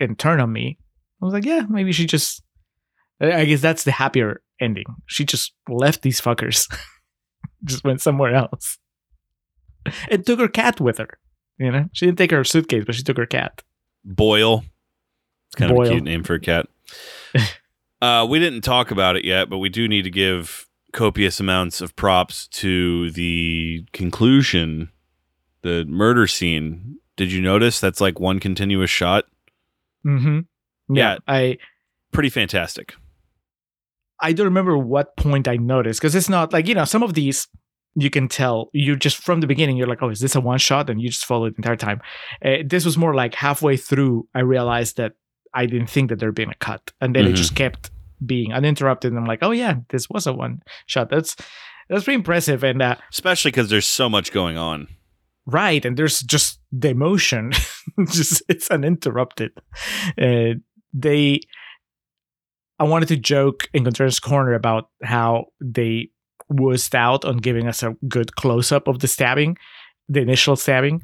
[0.00, 0.78] and turned on me.
[1.20, 2.42] I was like, yeah, maybe she just.
[3.20, 4.84] I guess that's the happier ending.
[5.06, 6.66] She just left these fuckers,
[7.64, 8.78] just went somewhere else
[10.10, 11.18] and took her cat with her.
[11.58, 13.62] You know, she didn't take her suitcase, but she took her cat.
[14.04, 14.64] Boyle.
[15.48, 16.66] It's kind of a cute name for a cat.
[18.02, 21.80] uh, we didn't talk about it yet, but we do need to give copious amounts
[21.80, 24.90] of props to the conclusion,
[25.62, 26.98] the murder scene.
[27.16, 29.26] Did you notice that's like one continuous shot?
[30.04, 30.40] Mm-hmm.
[30.94, 31.18] Yeah.
[31.26, 31.58] I
[32.14, 32.94] Pretty fantastic.
[34.20, 37.14] I don't remember what point I noticed because it's not like you know some of
[37.14, 37.46] these
[37.96, 40.58] you can tell you just from the beginning you're like oh is this a one
[40.58, 42.00] shot and you just follow it the entire time.
[42.44, 45.12] Uh, this was more like halfway through I realized that
[45.52, 47.36] I didn't think that there'd been a cut and then it Mhm.
[47.36, 47.90] just kept
[48.24, 51.36] being uninterrupted and I'm like oh yeah this was a one shot that's
[51.88, 54.88] that's pretty impressive and uh, Especially because there's so much going on.
[55.46, 57.52] right and there's just the emotion
[58.10, 59.52] just it's uninterrupted
[60.20, 60.54] uh,
[60.92, 61.40] they
[62.78, 66.08] i wanted to joke in Contrarians corner about how they
[66.52, 69.56] wussed out on giving us a good close-up of the stabbing
[70.08, 71.02] the initial stabbing.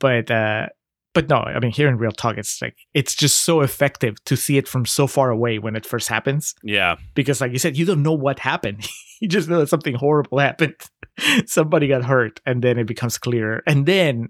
[0.00, 0.66] But uh
[1.14, 4.36] but no i mean here in real talk it's like it's just so effective to
[4.36, 6.54] see it from so far away when it first happens.
[6.62, 6.96] Yeah.
[7.14, 8.86] because like you said you don't know what happened.
[9.20, 10.76] You just know that something horrible happened.
[11.46, 14.28] Somebody got hurt and then it becomes clearer and then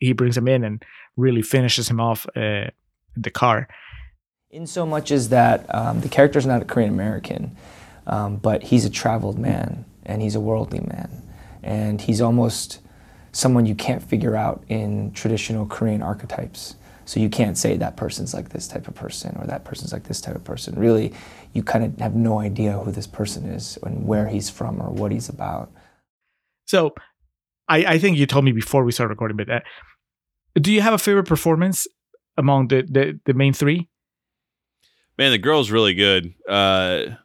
[0.00, 0.84] he brings him in and
[1.16, 2.68] really finishes him off uh,
[3.16, 3.68] in the car
[4.50, 7.56] In so much as that um, the character's not a Korean American,
[8.06, 11.22] um, but he's a traveled man and he's a worldly man.
[11.62, 12.80] And he's almost
[13.32, 16.76] someone you can't figure out in traditional Korean archetypes.
[17.04, 20.04] So you can't say that person's like this type of person or that person's like
[20.04, 20.78] this type of person.
[20.78, 21.12] Really,
[21.52, 24.90] you kind of have no idea who this person is and where he's from or
[24.90, 25.70] what he's about.
[26.66, 26.94] so
[27.68, 29.60] I, I think you told me before we started recording but uh,
[30.54, 31.86] do you have a favorite performance
[32.36, 33.88] among the, the, the main three
[35.18, 36.32] Man, the girl's really good.
[36.48, 37.16] Uh,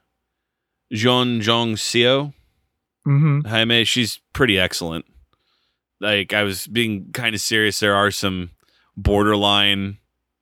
[0.92, 2.34] Jeon Jong Seo.
[3.08, 3.42] mm-hmm.
[3.48, 5.06] Jaime, she's pretty excellent.
[6.02, 7.80] Like I was being kind of serious.
[7.80, 8.50] There are some
[8.98, 10.00] borderline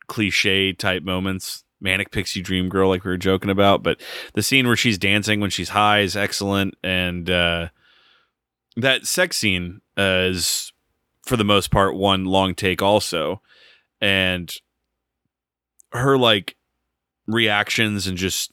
[0.07, 1.63] cliche type moments.
[1.83, 3.99] Manic pixie dream girl, like we were joking about, but
[4.35, 7.69] the scene where she's dancing when she's high is excellent, and uh,
[8.77, 10.71] that sex scene uh, is
[11.23, 13.41] for the most part one long take also,
[13.99, 14.53] and
[15.91, 16.55] her like
[17.31, 18.51] reactions and just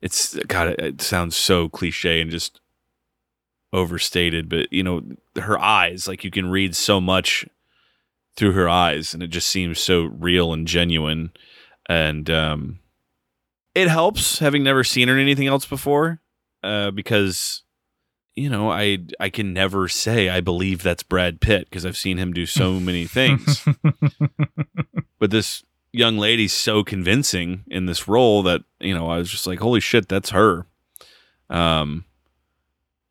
[0.00, 2.60] it's God, it, it sounds so cliche and just
[3.72, 5.02] overstated, but you know,
[5.40, 7.46] her eyes, like you can read so much
[8.36, 11.32] through her eyes, and it just seems so real and genuine.
[11.88, 12.80] And um,
[13.74, 16.20] it helps having never seen her in anything else before,
[16.62, 17.62] uh, because
[18.34, 22.18] you know, I I can never say I believe that's Brad Pitt because I've seen
[22.18, 23.64] him do so many things.
[25.18, 25.62] but this
[25.92, 29.80] young lady's so convincing in this role that you know I was just like, holy
[29.80, 30.66] shit, that's her.
[31.50, 32.04] Um,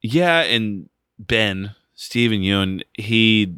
[0.01, 3.55] yeah, and Ben Steven Yeun, he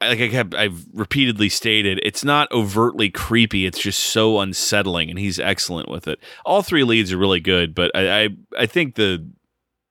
[0.00, 3.66] like I kept I've repeatedly stated, it's not overtly creepy.
[3.66, 6.20] It's just so unsettling, and he's excellent with it.
[6.44, 9.26] All three leads are really good, but I I, I think the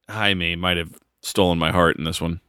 [0.09, 2.41] Jaime might have stolen my heart in this one.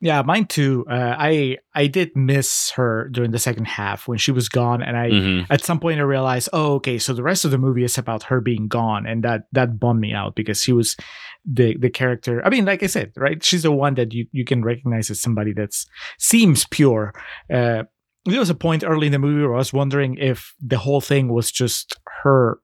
[0.00, 0.84] Yeah, mine too.
[0.90, 4.94] Uh, I I did miss her during the second half when she was gone, and
[4.96, 5.46] I Mhm.
[5.48, 8.24] at some point I realized, oh, okay, so the rest of the movie is about
[8.24, 10.96] her being gone, and that that bummed me out because she was
[11.50, 12.44] the the character.
[12.44, 13.42] I mean, like I said, right?
[13.42, 15.86] She's the one that you you can recognize as somebody that's
[16.18, 17.14] seems pure.
[17.50, 17.84] Uh,
[18.26, 21.00] there was a point early in the movie where I was wondering if the whole
[21.00, 22.58] thing was just her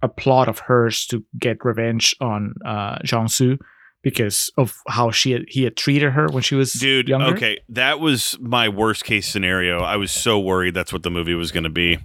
[0.00, 3.58] a plot of hers to get revenge on uh, Jong Soo
[4.02, 7.34] because of how she had, he had treated her when she was Dude, younger.
[7.34, 9.80] okay, that was my worst case scenario.
[9.80, 11.98] I was so worried that's what the movie was going to be.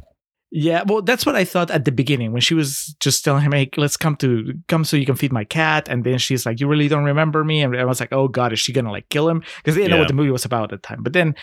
[0.56, 3.54] Yeah, well, that's what I thought at the beginning when she was just telling him,
[3.54, 6.60] "Hey, let's come to come so you can feed my cat," and then she's like,
[6.60, 9.10] "You really don't remember me?" And I was like, "Oh God, is she gonna like
[9.10, 11.02] kill him?" Because they didn't know what the movie was about at the time.
[11.02, 11.34] But then,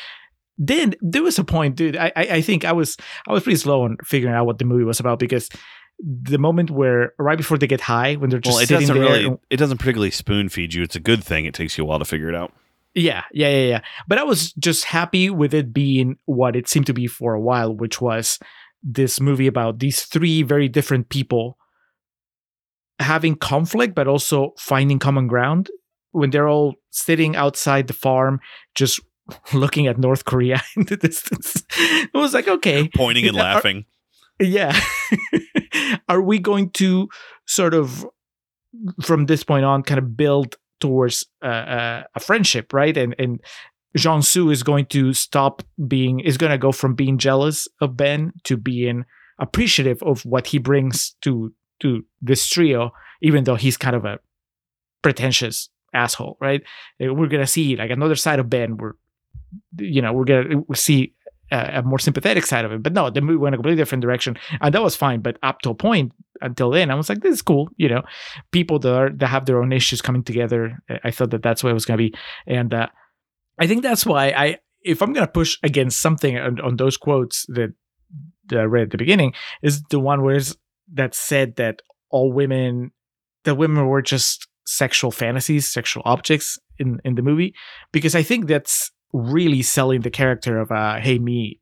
[0.58, 1.96] then there was a point, dude.
[1.96, 2.96] I, I I think I was
[3.26, 5.48] I was pretty slow on figuring out what the movie was about because
[6.02, 9.02] the moment where right before they get high when they're just Well, it sitting doesn't
[9.02, 10.82] there, really it doesn't particularly spoon feed you.
[10.82, 11.44] It's a good thing.
[11.44, 12.52] It takes you a while to figure it out.
[12.94, 13.80] Yeah, yeah, yeah, yeah.
[14.08, 17.40] But I was just happy with it being what it seemed to be for a
[17.40, 18.38] while, which was
[18.82, 21.56] this movie about these three very different people
[22.98, 25.70] having conflict, but also finding common ground
[26.12, 28.40] when they're all sitting outside the farm,
[28.74, 29.00] just
[29.52, 31.62] looking at North Korea in the distance.
[31.78, 33.84] It was like, okay, Pointing and Are- uh, laughing.
[34.40, 34.78] yeah.
[36.08, 37.08] Are we going to
[37.46, 38.06] sort of,
[39.02, 42.96] from this point on, kind of build towards uh, uh, a friendship, right?
[42.96, 43.40] And and
[43.96, 47.96] Jean Su is going to stop being, is going to go from being jealous of
[47.96, 49.04] Ben to being
[49.38, 52.92] appreciative of what he brings to to this trio,
[53.22, 54.18] even though he's kind of a
[55.02, 56.62] pretentious asshole, right?
[56.98, 58.76] We're gonna see like another side of Ben.
[58.76, 58.92] We're,
[59.78, 61.14] you know, we're gonna see
[61.50, 62.82] a, more sympathetic side of it.
[62.82, 65.20] But no, the movie went a completely different direction, and that was fine.
[65.20, 67.68] But up to a point, until then, I was like, this is cool.
[67.76, 68.02] You know,
[68.52, 70.78] people that are that have their own issues coming together.
[71.04, 72.14] I- thought that that's what it was gonna be,
[72.46, 72.86] and uh,
[73.58, 77.44] I think that's why I, if I'm gonna push against something on, on those quotes
[77.48, 77.74] that
[78.46, 80.56] that I read at the beginning, is the one where it's,
[80.94, 82.92] that said that all women,
[83.44, 87.54] the women were just sexual fantasies, sexual objects in in the movie,
[87.92, 91.60] because I think that's really selling the character of uh hey me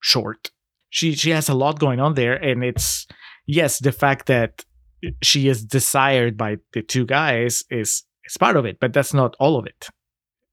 [0.00, 0.50] short.
[0.90, 3.06] She she has a lot going on there, and it's
[3.46, 4.64] yes, the fact that
[5.22, 9.36] she is desired by the two guys is is part of it, but that's not
[9.38, 9.88] all of it.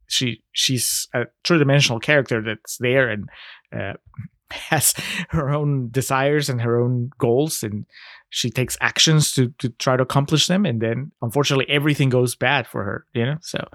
[0.08, 3.30] She she's a three dimensional character that's there and
[3.76, 3.94] uh,
[4.52, 4.94] has
[5.30, 7.86] her own desires and her own goals, and
[8.30, 12.68] she takes actions to to try to accomplish them, and then unfortunately everything goes bad
[12.68, 13.06] for her.
[13.14, 13.68] You know, so.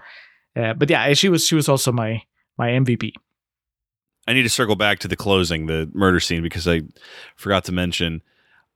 [0.57, 2.21] Uh, but yeah, she was she was also my
[2.61, 3.13] my MVP.
[4.29, 6.83] I need to circle back to the closing, the murder scene, because I
[7.37, 8.23] forgot to mention.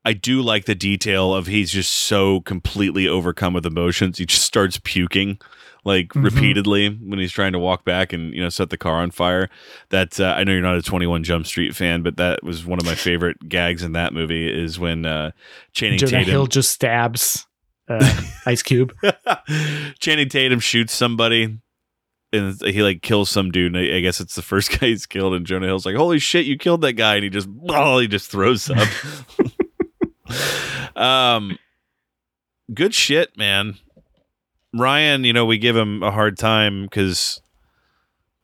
[0.07, 4.19] I do like the detail of he's just so completely overcome with emotions.
[4.19, 5.39] He just starts puking
[5.87, 6.25] like Mhm.
[6.25, 9.49] repeatedly when he's trying to walk back and you know set the car on fire.
[9.91, 12.79] That uh, I know you're not a 21 Jump Street fan, but that was one
[12.79, 14.47] of my favorite gags in that movie.
[14.47, 15.31] Is when uh,
[15.73, 17.47] Channing Jonah Tatum Hill just stabs
[17.89, 18.93] uh, Ice Cube.
[20.01, 21.59] Channing Tatum shoots somebody
[22.35, 23.77] and he like kills some dude.
[23.77, 25.35] I, I guess it's the first guy he's killed.
[25.35, 28.09] And Jonah Hill's like, "Holy shit, you killed that guy!" And he just, oh, he
[28.09, 28.89] just throws up.
[30.97, 31.59] um,
[32.73, 33.77] good shit, man.
[34.75, 37.41] Ryan, you know, we give him a hard time because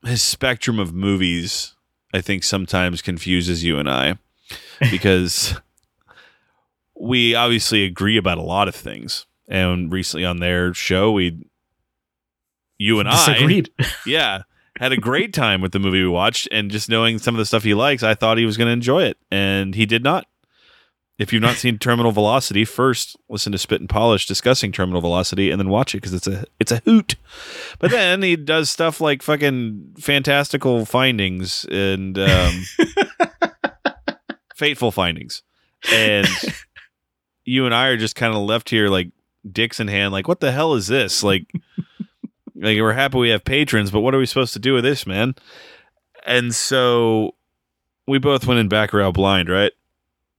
[0.05, 1.75] his spectrum of movies,
[2.15, 4.17] I think, sometimes confuses you and I
[4.93, 5.61] because
[6.95, 9.27] we obviously agree about a lot of things.
[9.49, 11.45] And recently on their show, we,
[12.81, 13.71] you and I, Disagreed.
[14.07, 14.43] yeah,
[14.79, 16.49] had a great time with the movie we watched.
[16.51, 18.73] And just knowing some of the stuff he likes, I thought he was going to
[18.73, 19.19] enjoy it.
[19.31, 20.27] And he did not.
[21.19, 25.51] If you've not seen Terminal Velocity, first listen to Spit and Polish discussing Terminal Velocity,
[25.51, 27.17] and then watch it because it's a it's a hoot.
[27.79, 32.63] But then he does stuff like fucking fantastical findings and um,
[34.57, 35.43] fateful findings,
[35.93, 36.27] and
[37.45, 39.11] you and I are just kind of left here like
[39.47, 41.23] dicks in hand, like what the hell is this?
[41.23, 41.53] Like,
[42.61, 45.07] like we're happy we have patrons, but what are we supposed to do with this,
[45.07, 45.35] man?
[46.27, 47.35] And so
[48.07, 49.73] we both went in back row blind, right?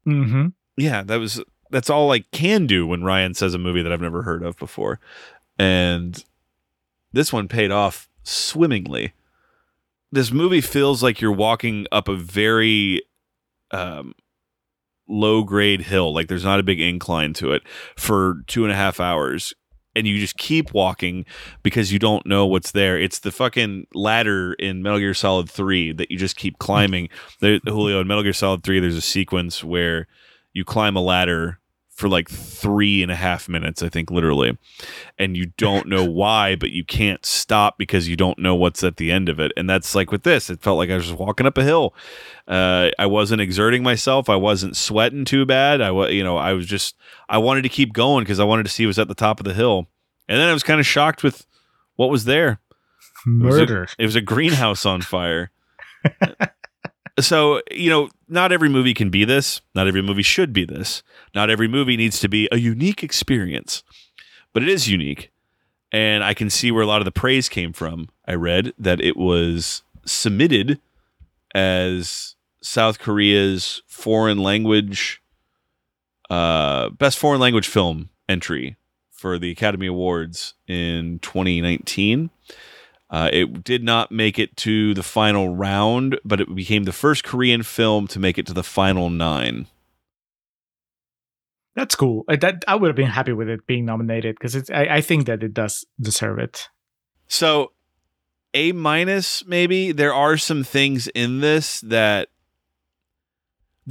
[0.05, 0.47] hmm
[0.78, 4.01] yeah, that was that's all I can do when Ryan says a movie that I've
[4.01, 4.99] never heard of before.
[5.57, 6.24] And
[7.13, 9.13] this one paid off swimmingly.
[10.11, 13.03] This movie feels like you're walking up a very
[13.72, 14.13] um,
[15.07, 16.13] low grade hill.
[16.13, 17.63] Like there's not a big incline to it
[17.95, 19.53] for two and a half hours.
[19.95, 21.25] And you just keep walking
[21.63, 22.97] because you don't know what's there.
[22.99, 27.09] It's the fucking ladder in Metal Gear Solid 3 that you just keep climbing.
[27.41, 30.07] there, Julio, in Metal Gear Solid 3, there's a sequence where
[30.53, 31.61] you climb a ladder
[32.01, 34.57] for like three and a half minutes, I think, literally.
[35.17, 38.97] And you don't know why, but you can't stop because you don't know what's at
[38.97, 39.53] the end of it.
[39.55, 41.93] And that's like with this, it felt like I was just walking up a hill.
[42.47, 44.27] Uh, I wasn't exerting myself.
[44.29, 45.79] I wasn't sweating too bad.
[45.79, 46.97] I was, you know, I was just,
[47.29, 49.39] I wanted to keep going because I wanted to see what was at the top
[49.39, 49.87] of the hill.
[50.27, 51.45] And then I was kind of shocked with
[51.95, 52.59] what was there.
[53.25, 53.87] It was a- Murder.
[53.99, 55.51] It was a greenhouse on fire.
[57.20, 59.62] so, you know, not every movie can be this.
[59.76, 61.03] Not every movie should be this.
[61.36, 63.84] Not every movie needs to be a unique experience,
[64.53, 65.32] but it is unique.
[65.91, 68.09] And I can see where a lot of the praise came from.
[68.26, 70.80] I read that it was submitted
[71.53, 75.22] as South Korea's foreign language,
[76.30, 78.78] uh, best foreign language film entry
[79.12, 82.30] for the Academy Awards in 2019.
[83.12, 87.26] Uh, it did not make it to the final round, but it became the first
[87.26, 89.68] Korean film to make it to the final nine.
[91.76, 92.24] That's cool.
[92.30, 94.70] I, that I would have been happy with it being nominated because it's.
[94.70, 96.70] I, I think that it does deserve it.
[97.28, 97.74] So,
[98.53, 99.91] A minus, maybe.
[99.91, 102.30] There are some things in this that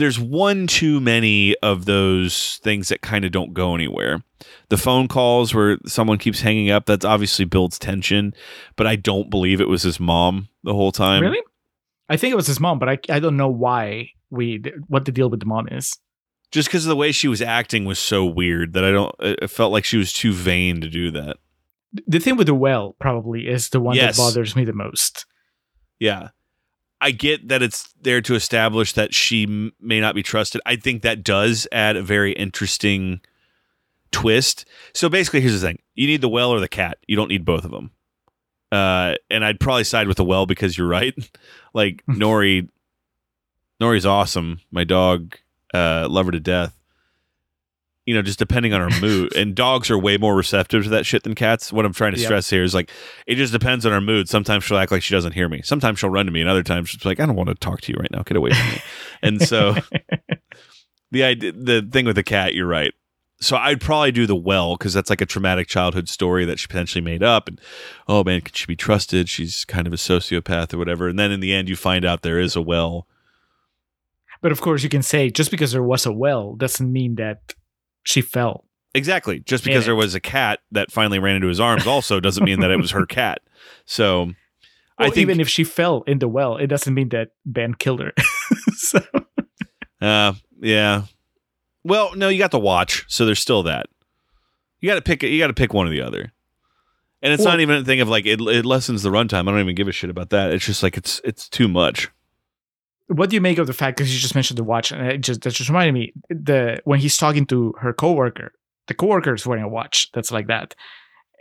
[0.00, 4.22] there's one too many of those things that kind of don't go anywhere.
[4.70, 8.34] The phone calls where someone keeps hanging up, that's obviously builds tension,
[8.76, 11.22] but I don't believe it was his mom the whole time.
[11.22, 11.42] really?
[12.08, 15.12] I think it was his mom, but I I don't know why we what the
[15.12, 15.96] deal with the mom is.
[16.50, 19.70] Just because the way she was acting was so weird that I don't, it felt
[19.70, 21.36] like she was too vain to do that.
[22.08, 24.16] The thing with the well probably is the one Yes.
[24.16, 25.26] that bothers me the most.
[26.00, 26.30] Yeah.
[27.00, 30.60] I get that it's there to establish that she m- may not be trusted.
[30.66, 33.20] I think that does add a very interesting
[34.12, 34.66] twist.
[34.92, 36.98] So basically, here's the thing you need the well or the cat.
[37.06, 37.90] You don't need both of them.
[38.72, 41.14] Uh, and I'd probably side with the well because you're right.
[41.74, 42.68] like, Nori,
[43.80, 44.60] Nori's awesome.
[44.70, 45.36] My dog,
[45.74, 46.79] uh, love her to death.
[48.10, 49.32] You know, just depending on her mood.
[49.36, 51.72] and dogs are way more receptive to that shit than cats.
[51.72, 52.26] What I'm trying to Yep.
[52.26, 52.90] stress here is like,
[53.24, 54.28] it just depends on her mood.
[54.28, 55.62] Sometimes she'll act like she doesn't hear me.
[55.62, 57.82] Sometimes she'll run to me, and other times she's like, "I don't want to talk
[57.82, 58.24] to you right now.
[58.24, 58.82] Get away from me."
[59.22, 59.76] and so,
[61.12, 62.92] the idea, the thing with the cat, you're right.
[63.42, 66.66] So I'd probably do the well because that's like a traumatic childhood story that she
[66.66, 67.48] potentially made up.
[67.48, 67.58] And
[68.06, 69.28] oh man, can she be trusted?
[69.30, 71.08] She's kind of a sociopath or whatever.
[71.08, 73.06] And then in the end, you find out there is a well.
[74.42, 77.54] But of course, you can say just because there was a well doesn't mean that
[78.04, 78.64] she fell.
[78.94, 79.40] Exactly.
[79.40, 82.60] Just because there was a cat that finally ran into his arms, also doesn't mean
[82.60, 83.38] that it was her cat.
[83.84, 84.32] So
[84.98, 88.00] I think even if she fell in the well, it doesn't mean that Ben killed
[88.00, 88.12] her.
[88.74, 89.00] so
[90.00, 91.02] Uh, yeah.
[91.84, 93.86] Well, no, you got to watch, so there's still that.
[94.80, 95.22] You got to pick.
[95.22, 96.32] You got to pick one or the other.
[97.22, 99.46] And it's Well- not even a thing of like it, it lessens the runtime.
[99.48, 100.50] I don't even give a shit about that.
[100.52, 102.08] It's just like it's it's too much.
[103.12, 105.20] What do you make of the fact because you just mentioned the watch and it
[105.20, 108.52] just that just reminded me the when he's talking to her coworker
[108.86, 110.74] the coworker is wearing a watch that's like that.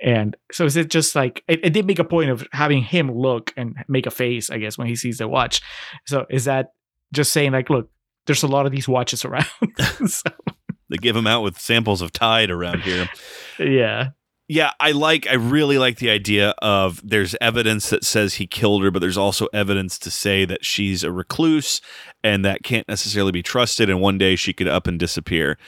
[0.03, 3.11] And so is it just like it, it did make a point of having him
[3.11, 5.61] look and make a face i guess when he sees the watch.
[6.05, 6.73] So is that
[7.11, 7.89] just saying like look
[8.25, 9.45] there's a lot of these watches around.
[10.07, 10.29] So,
[10.89, 13.09] They give them out with samples of Tide around here.
[13.59, 14.09] yeah
[14.51, 15.27] Yeah, I like.
[15.29, 19.17] I really like the idea of there's evidence that says he killed her, but there's
[19.17, 21.81] also evidence to say that she's a recluse
[22.23, 23.91] and that can't necessarily be trusted.
[23.91, 25.59] And one day she could up and disappear.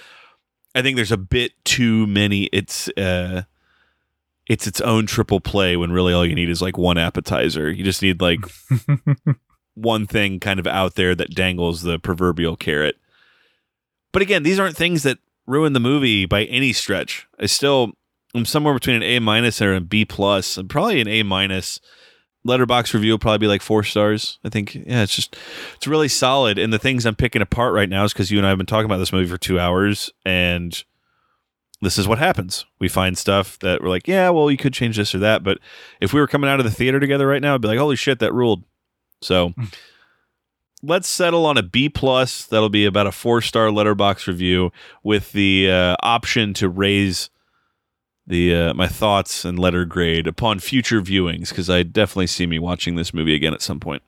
[0.73, 2.45] I think there's a bit too many.
[2.45, 3.43] It's uh,
[4.47, 7.69] it's its own triple play when really all you need is like one appetizer.
[7.69, 8.39] You just need like
[9.75, 12.97] one thing kind of out there that dangles the proverbial carrot.
[14.11, 17.27] But again, these aren't things that ruin the movie by any stretch.
[17.39, 17.93] I still
[18.33, 21.79] I'm somewhere between an A minus and a B plus, and probably an A minus.
[22.47, 24.39] Letterboxd review will probably be like four stars.
[24.43, 25.35] I think, yeah, it's just
[25.75, 26.57] it's really solid.
[26.57, 28.65] And the things I'm picking apart right now is because you and I have been
[28.65, 30.83] talking about this movie for two hours, and
[31.81, 32.65] this is what happens.
[32.79, 35.59] We find stuff that we're like, yeah, well, you could change this or that, but
[35.99, 37.95] if we were coming out of the theater together right now, I'd be like, holy
[37.95, 38.63] shit, that ruled.
[39.21, 39.53] So
[40.81, 42.45] let's settle on a B plus.
[42.45, 44.71] That'll be about a four star Letterboxd review
[45.03, 47.29] with the uh, option to raise
[48.31, 52.57] the uh, my thoughts and letter grade upon future viewings because I definitely see me
[52.59, 54.01] watching this movie again at some point.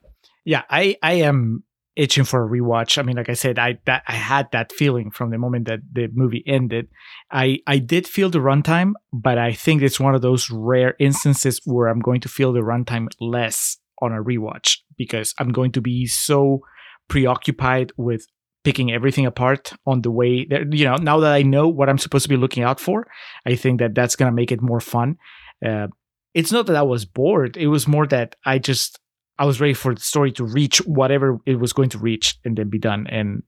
[0.46, 1.64] yeah i i am
[1.96, 5.12] itching for a rewatch i mean like i said i that i had that feeling
[5.12, 6.86] from the moment that the movie ended
[7.32, 8.92] i i did feel the runtime
[9.28, 12.68] but i think it's one of those rare instances where i'm going to feel the
[12.72, 16.60] runtime less on a rewatch because i'm going to be so
[17.08, 18.26] preoccupied with
[18.64, 21.98] picking everything apart on the way that you know now that i know what i'm
[21.98, 23.08] supposed to be looking out for
[23.46, 25.18] i think that that's going to make it more fun
[25.66, 25.88] uh,
[26.34, 29.00] it's not that i was bored it was more that i just
[29.40, 32.56] I was ready for the story to reach whatever it was going to reach and
[32.56, 33.08] then be done.
[33.08, 33.44] And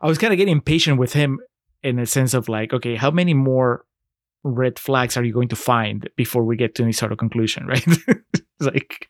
[0.00, 1.38] I was kind of getting impatient with him
[1.82, 3.84] in a sense of like, okay, how many more
[4.42, 7.66] red flags are you going to find before we get to any sort of conclusion,
[7.66, 7.86] right?
[8.60, 9.08] like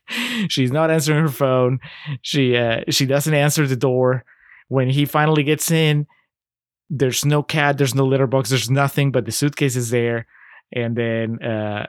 [0.49, 1.79] she's not answering her phone.
[2.23, 4.25] She uh, she doesn't answer the door.
[4.69, 6.07] When he finally gets in,
[6.91, 10.27] there's no cat, there's no litter box, there's nothing, but the suitcase is there.
[10.73, 11.87] And then uh,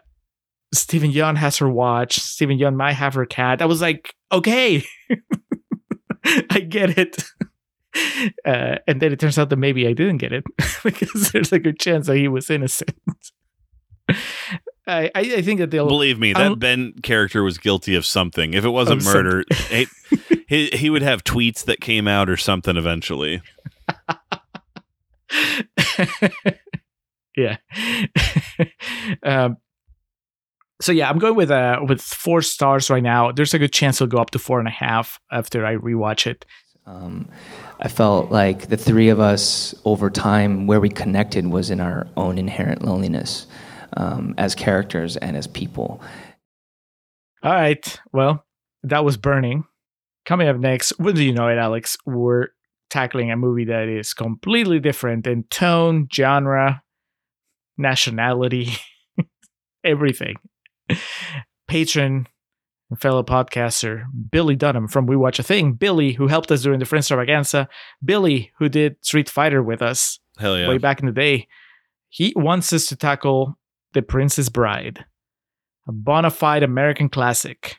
[0.73, 2.19] Steven Yeun has her watch.
[2.19, 3.61] Steven Yeun might have her cat.
[3.61, 4.83] I was like, okay,
[6.49, 7.23] I get it.
[8.45, 10.43] Uh, and then it turns out that maybe I didn't get it
[10.83, 12.93] because there's a good chance that he was innocent.
[14.87, 15.87] I, I, I think that they'll.
[15.87, 18.53] Believe me, that I'll- Ben character was guilty of something.
[18.53, 19.87] If it wasn't murder, he,
[20.49, 23.41] he he would have tweets that came out or something eventually.
[27.37, 27.57] yeah.
[29.23, 29.57] um,
[30.81, 33.31] so yeah, I'm going with uh with four stars right now.
[33.31, 36.25] There's a good chance it'll go up to four and a half after I rewatch
[36.25, 36.45] it.
[36.87, 37.29] Um,
[37.79, 42.07] I felt like the three of us over time, where we connected was in our
[42.17, 43.45] own inherent loneliness
[43.95, 46.01] um, as characters and as people.
[47.43, 47.99] All right.
[48.11, 48.43] Well,
[48.81, 49.65] that was burning.
[50.25, 51.97] Coming up next, when do you know it, Alex?
[52.05, 52.49] We're
[52.89, 56.83] tackling a movie that is completely different in tone, genre,
[57.77, 58.73] nationality,
[59.83, 60.35] everything.
[61.67, 62.27] Patron
[62.89, 65.73] and fellow podcaster Billy Dunham from We Watch a Thing.
[65.73, 67.67] Billy, who helped us during the Friends Extravaganza.
[68.03, 70.67] Billy, who did Street Fighter with us Hell yeah.
[70.67, 71.47] way back in the day.
[72.09, 73.57] He wants us to tackle
[73.93, 75.05] The Princess Bride,
[75.87, 77.77] a bona fide American classic.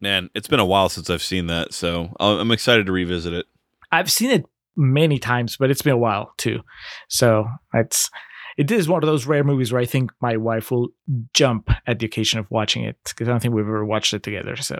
[0.00, 3.46] Man, it's been a while since I've seen that, so I'm excited to revisit it.
[3.90, 4.44] I've seen it
[4.76, 6.60] many times, but it's been a while too.
[7.08, 8.10] So it's
[8.58, 10.88] it is one of those rare movies where I think my wife will
[11.34, 14.22] jump at the occasion of watching it because I don't think we've ever watched it
[14.22, 14.56] together.
[14.56, 14.78] So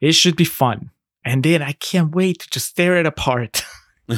[0.00, 0.90] it should be fun.
[1.24, 3.64] And then I can't wait to just tear it apart.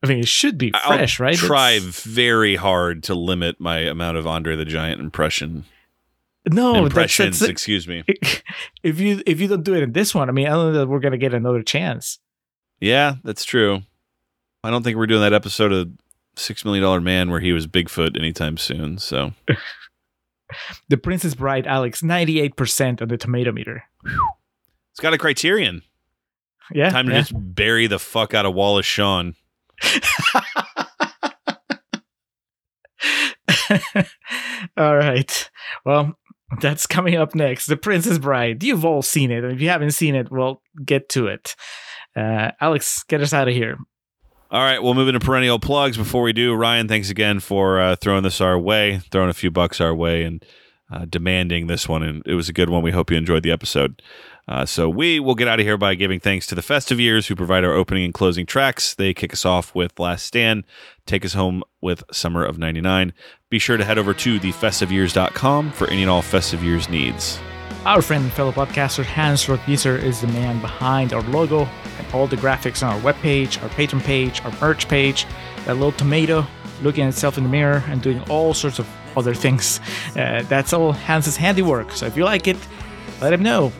[0.00, 1.36] I mean, it should be fresh, I'll right?
[1.36, 5.64] Try It's- very hard to limit my amount of Andre the Giant impression
[6.52, 7.38] no that's, impressions.
[7.40, 8.04] that's, excuse me.
[8.82, 10.78] if you if you don't do it in this one, I mean, I don't know
[10.80, 12.18] that we're gonna get another chance.
[12.80, 13.82] Yeah, that's true.
[14.62, 15.90] I don't think we're doing that episode of
[16.36, 18.98] Six Million Dollar Man where he was Bigfoot anytime soon.
[18.98, 19.32] So
[20.88, 23.82] The Princess Bride, Alex, ninety eight percent on the Tomatometer.
[24.04, 25.82] it's got a criterion.
[26.72, 27.20] Yeah, Time to yeah.
[27.20, 29.34] just bury the fuck out of Wallace Shawn.
[34.76, 35.50] all right.
[35.84, 36.18] Well,
[36.60, 37.66] that's coming up next.
[37.66, 38.62] The Princess Bride.
[38.62, 39.44] You've all seen it.
[39.44, 41.54] And if you haven't seen it, well, get to it.
[42.16, 43.76] Uh, Alex, get us out of here.
[44.50, 45.98] All right, we'll move into perennial plugs.
[45.98, 49.50] Before we do, Ryan, thanks again for uh, throwing this our way, throwing a few
[49.50, 50.42] bucks our way, and
[50.90, 52.02] uh, demanding this one.
[52.02, 52.82] And it was a good one.
[52.82, 54.00] We hope you enjoyed the episode.
[54.48, 57.26] Uh, so we will get out of here by giving thanks to the Festive Years
[57.26, 58.94] who provide our opening and closing tracks.
[58.94, 60.64] They kick us off with Last Stand,
[61.04, 63.12] take us home with Summer of 99.
[63.50, 67.38] Be sure to head over to thefestiveyears.com for any and all Festive Years needs.
[67.84, 71.68] Our friend and fellow podcaster Hans Rothgieser is the man behind our logo
[71.98, 75.26] and all the graphics on our webpage, our Patreon page, our merch page,
[75.66, 76.46] that little tomato
[76.82, 79.78] looking at itself in the mirror and doing all sorts of other things.
[80.16, 81.92] Uh, that's all Hans's handiwork.
[81.92, 82.56] So if you like it,
[83.20, 83.72] let him know.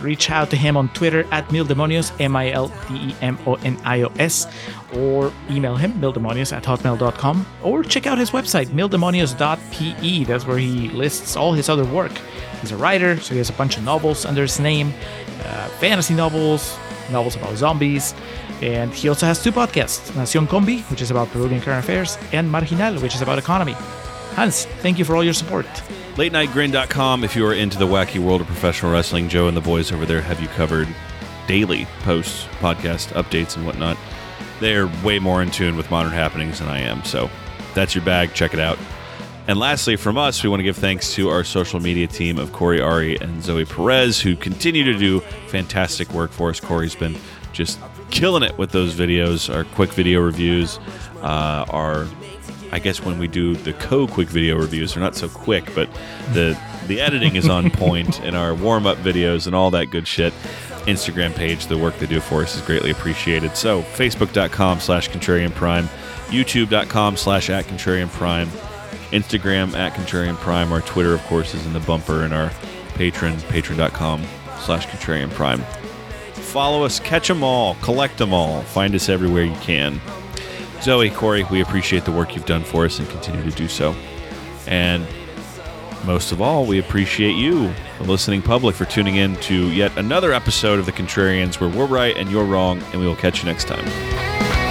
[0.00, 3.54] Reach out to him on Twitter at Mildemonios, M I L D E M O
[3.54, 4.46] N I O S,
[4.94, 10.24] or email him, mildemonios at hotmail.com, or check out his website, mildemonios.pe.
[10.24, 12.12] That's where he lists all his other work.
[12.60, 14.92] He's a writer, so he has a bunch of novels under his name,
[15.44, 16.76] uh, fantasy novels,
[17.10, 18.14] novels about zombies,
[18.62, 22.50] and he also has two podcasts Nacion Combi, which is about Peruvian current affairs, and
[22.50, 23.74] Marginal, which is about economy.
[24.34, 25.66] Hans, thank you for all your support.
[26.16, 29.28] LateNightGrin.com if you are into the wacky world of professional wrestling.
[29.28, 30.88] Joe and the boys over there have you covered
[31.46, 33.98] daily posts, podcast updates, and whatnot.
[34.58, 37.04] They're way more in tune with modern happenings than I am.
[37.04, 37.28] So
[37.74, 38.32] that's your bag.
[38.32, 38.78] Check it out.
[39.46, 42.50] And lastly, from us, we want to give thanks to our social media team of
[42.50, 46.60] Cory Ahre and Zoe Perez, who continue to do fantastic work for us.
[46.60, 47.16] Cory's been
[47.52, 47.78] just
[48.10, 50.78] killing it with those videos, our quick video reviews,
[51.20, 52.06] uh, our
[52.76, 55.88] I guess when we do the co-quick video reviews, they're not so quick, but
[56.34, 60.34] the the editing is on point, and our warm-up videos and all that good shit.
[60.84, 63.56] Instagram page, the work they do for us is greatly appreciated.
[63.56, 65.88] So, facebook.com slash contrarian prime,
[66.26, 68.48] youtube.com slash at contrarian prime,
[69.10, 70.70] Instagram at contrarian prime.
[70.70, 72.50] Our Twitter, of course, is in the bumper, and our
[72.96, 74.22] Patreon, patreon.com
[74.60, 75.60] slash contrarian prime.
[76.34, 79.98] Follow us, catch them all, collect them all, find us everywhere you can.
[80.82, 83.94] Zoe, Cory, we appreciate the work you've done for us and continue to do so.
[84.66, 85.06] And
[86.04, 90.32] most of all, we appreciate you, the listening public, for tuning in to yet another
[90.32, 93.46] episode of The Contrarians where we're right and you're wrong, and we will catch you
[93.46, 94.65] next time.